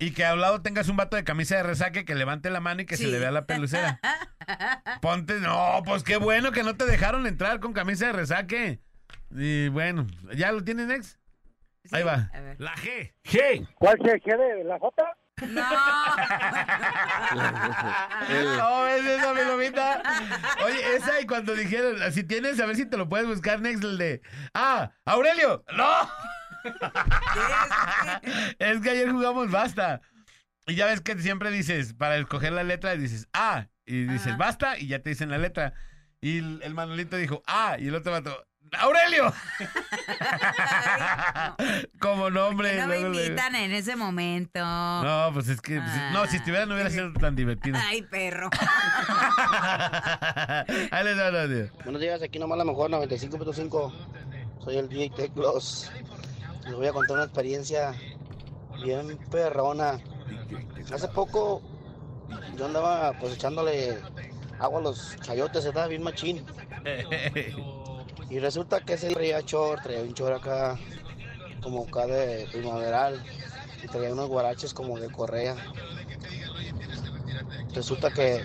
[0.00, 2.82] y que al lado tengas un vato de camisa de resaque que levante la mano
[2.82, 3.10] y que se Sí.
[3.12, 4.00] le vea la pelucera.
[5.00, 8.80] Ponte, no, pues qué bueno que no te dejaron entrar con camisa de resaque.
[9.34, 11.18] Y bueno, ¿ya lo tienes, Nex?
[11.84, 12.30] Sí, Ahí va.
[12.58, 13.12] La G.
[13.24, 13.68] G.
[13.74, 14.64] ¿Cuál se quiere?
[14.64, 15.02] ¿La J?
[15.48, 15.62] No.
[18.56, 20.02] No, es esa, mi lomita.
[20.64, 23.84] Oye, esa y cuando dijeron, si tienes, a ver si te lo puedes buscar, Next,
[23.84, 24.22] el de.
[24.54, 24.92] ¡Ah!
[25.04, 25.64] ¡Aurelio!
[25.76, 26.10] ¡No!
[28.58, 30.00] es que ayer jugamos basta.
[30.66, 34.36] Y ya ves que siempre dices, para escoger la letra, dices ah, y dices Ajá.
[34.36, 35.74] basta, y ya te dicen la letra.
[36.22, 38.46] Y el, el Manolito dijo ah, y el otro vato,
[38.78, 39.32] ¡Aurelio!
[42.00, 42.76] Como nombre.
[42.76, 44.60] no me luego invitan en ese momento.
[44.60, 45.80] No, pues es que.
[45.80, 47.78] pues, no, si estuviera no hubiera sido tan divertido.
[47.80, 48.50] Ay, perro.
[50.90, 51.72] Ahí les.
[51.84, 53.92] Buenos días, aquí nomás la mejor 95.5.
[54.62, 55.90] Soy el DJ Teclos.
[56.64, 57.94] Les voy a contar una experiencia
[58.82, 60.00] bien perrona.
[60.92, 61.62] Hace poco
[62.56, 63.98] yo andaba pues echándole
[64.58, 66.44] agua a los chayotes, estaba bien machín.
[68.30, 70.78] Y resulta que ese traía short, traía un short acá,
[71.62, 73.22] como acá de primaveral.
[73.82, 75.56] Y traía unos guaraches como de correa.
[77.74, 78.44] Resulta que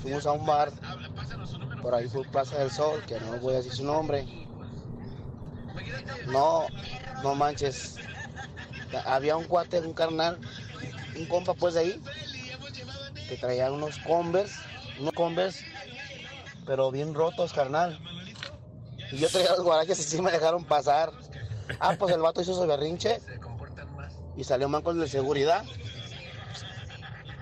[0.00, 0.72] fuimos a un bar
[1.82, 4.26] por ahí por Plaza del Sol, que no voy a decir su nombre.
[6.26, 6.66] No,
[7.22, 7.96] no manches.
[9.04, 10.38] Había un cuate, un carnal,
[11.16, 12.02] un compa pues de ahí,
[13.28, 14.54] que traía unos Converse,
[14.98, 15.66] unos Converse,
[16.64, 17.98] pero bien rotos, carnal.
[19.14, 21.12] Y yo traía los guaraches y sí me dejaron pasar.
[21.78, 23.20] Ah, pues el vato hizo su berrinche
[24.36, 25.64] y salió man con el de seguridad.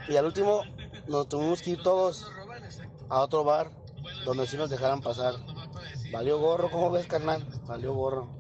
[0.07, 0.65] Y al último
[1.07, 2.31] nos tuvimos que ir todos
[3.09, 3.71] a otro bar
[4.27, 5.35] donde sí nos dejaran pasar.
[6.13, 7.43] Valió gorro, ¿cómo ves, carnal?
[7.67, 8.37] Valió gorro.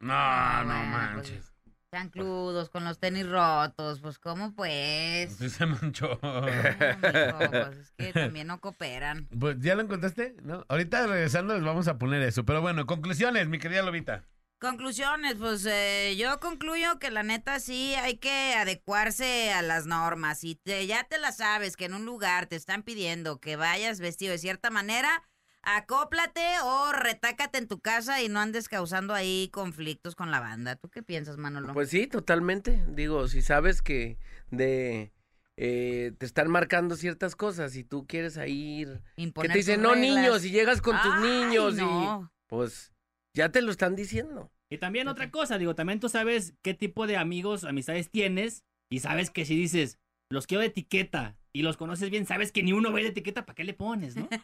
[0.00, 1.51] No, no manches.
[1.92, 5.36] Chancludos con los tenis rotos, pues cómo pues.
[5.36, 6.18] Sí se manchó.
[6.22, 9.28] No, mijo, pues es que también no cooperan.
[9.38, 10.34] Pues, ¿Ya lo encontraste?
[10.42, 10.64] ¿No?
[10.68, 12.44] Ahorita regresando les vamos a poner eso.
[12.46, 14.24] Pero bueno, conclusiones, mi querida Lobita.
[14.58, 20.38] Conclusiones, pues eh, yo concluyo que la neta sí hay que adecuarse a las normas.
[20.38, 24.00] Si te- ya te la sabes que en un lugar te están pidiendo que vayas
[24.00, 25.24] vestido de cierta manera,
[25.62, 30.76] acóplate o retácate en tu casa y no andes causando ahí conflictos con la banda.
[30.76, 31.72] ¿Tú qué piensas, Manolo?
[31.72, 32.84] Pues sí, totalmente.
[32.88, 34.18] Digo, si sabes que
[34.50, 35.12] de
[35.56, 39.82] eh, te están marcando ciertas cosas y tú quieres ahí ir, que Imponer te dicen
[39.82, 40.16] no reglas.
[40.16, 42.30] niños y llegas con tus niños no.
[42.32, 42.92] y pues
[43.34, 44.50] ya te lo están diciendo.
[44.70, 49.00] Y también otra cosa, digo, también tú sabes qué tipo de amigos, amistades tienes y
[49.00, 49.98] sabes que si dices,
[50.30, 53.06] los quiero de etiqueta y los conoces bien, sabes que ni uno va a ir
[53.06, 54.26] de etiqueta, ¿para qué le pones, no?
[54.28, 54.38] Tú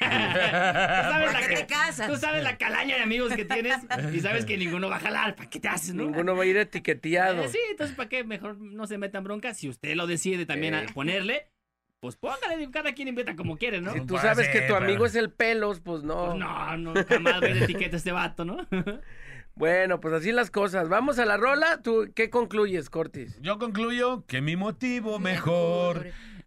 [0.00, 2.10] sabes ¿Para la qué ca- te casas?
[2.10, 3.76] Tú sabes la calaña de amigos que tienes
[4.12, 6.04] y sabes que ninguno va a jalar, ¿para qué te haces, no?
[6.04, 7.42] Ninguno va a ir etiqueteado.
[7.44, 8.24] Eh, sí, entonces, ¿para qué?
[8.24, 9.56] Mejor no se metan broncas.
[9.58, 10.86] Si usted lo decide también Eh.
[10.88, 11.46] a ponerle,
[12.00, 13.92] pues póngale, cada quien inventa como quiere, ¿no?
[13.92, 16.26] Si tú sabes que tu amigo es el pelos, pues no.
[16.26, 18.66] Pues no, no, jamás va a ir de etiqueta este vato, ¿no?
[19.56, 20.88] Bueno, pues así las cosas.
[20.88, 21.80] Vamos a la rola.
[21.80, 23.40] ¿Tú qué concluyes, Cortis?
[23.40, 26.08] Yo concluyo que mi motivo mejor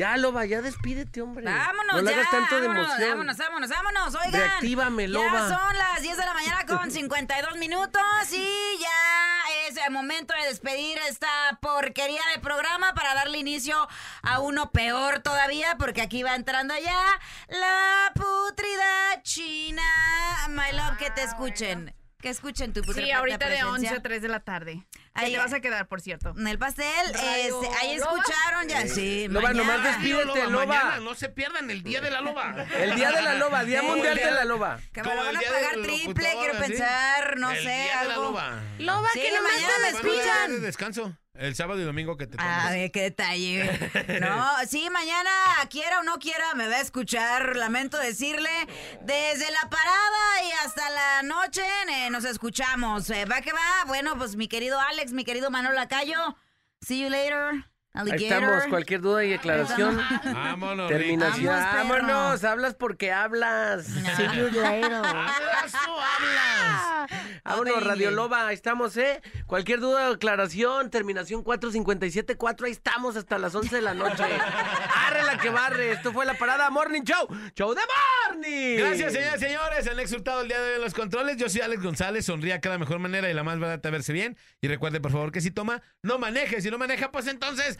[0.00, 1.44] Ya, Loba, ya despídete, hombre.
[1.44, 2.16] Vámonos, No le ya.
[2.20, 3.10] hagas tanto de vámonos, emoción.
[3.10, 4.14] vámonos, vámonos, vámonos.
[4.14, 4.32] Oigan.
[4.32, 5.48] Reactívame, Ya loba.
[5.50, 10.48] son las 10 de la mañana con 52 minutos y ya es el momento de
[10.48, 11.28] despedir esta
[11.60, 13.86] porquería de programa para darle inicio
[14.22, 19.82] a uno peor todavía, porque aquí va entrando ya la putrida china.
[20.48, 21.94] My love, que te escuchen.
[22.20, 23.98] Que escuchen tu Sí, ahorita de 11 presencia.
[23.98, 24.84] a 3 de la tarde.
[25.14, 26.34] Ahí te vas a quedar, por cierto.
[26.36, 27.26] En el pastel, este,
[27.80, 28.12] ahí Loba.
[28.18, 28.86] escucharon ya.
[28.86, 29.88] Sí, Loba, nomás mañana.
[29.96, 30.66] despídete, Loba, Loba.
[30.66, 32.66] mañana no se pierdan el día de la loba.
[32.78, 33.86] El día de la loba, Día Sí.
[33.86, 34.78] Mundial de la Loba.
[34.92, 36.70] Que me Como lo el van a día pagar del triple, locutor, quiero así.
[36.72, 38.22] pensar, no El sé, día de la algo.
[38.24, 38.60] loba.
[38.78, 40.62] Loba, Sí, que nomás mañana me te Bueno, día de escuchan.
[40.62, 41.16] descanso.
[41.34, 42.72] El sábado y domingo que te A tomes.
[42.72, 43.70] ver, qué detalle.
[44.20, 45.30] No, sí, mañana,
[45.70, 47.56] quiera o no quiera, me va a escuchar.
[47.56, 48.50] Lamento decirle,
[49.02, 53.08] desde la parada y hasta la noche eh, nos escuchamos.
[53.10, 53.84] Eh, ¿Va que va?
[53.86, 56.36] Bueno, pues mi querido Alex, mi querido Manolo Lacayo.
[56.82, 60.00] See you later, Ahí estamos, cualquier duda y aclaración.
[60.24, 61.46] Vámonos, Terminación.
[61.46, 63.88] Vámonos, hablas porque hablas.
[63.88, 64.94] Later.
[64.94, 67.10] ¿Hablas o hablas?
[67.44, 68.12] Vámonos, Radio.
[68.12, 69.20] Loba, ahí estamos, ¿eh?
[69.46, 74.22] Cualquier duda o aclaración, terminación 4574, ahí estamos hasta las 11 de la noche.
[75.06, 77.26] Arre la que barre, esto fue la parada Morning Show,
[77.56, 77.80] Show de
[78.28, 78.76] Morning.
[78.78, 79.88] Gracias, señoras y señores.
[79.88, 81.36] Han exhortado el día de hoy en los controles.
[81.38, 82.24] Yo soy Alex González.
[82.26, 84.36] Sonría cada mejor manera y la más barata verse bien.
[84.60, 86.60] Y recuerde, por favor, que si toma, no maneje.
[86.60, 87.79] Si no maneja, pues entonces,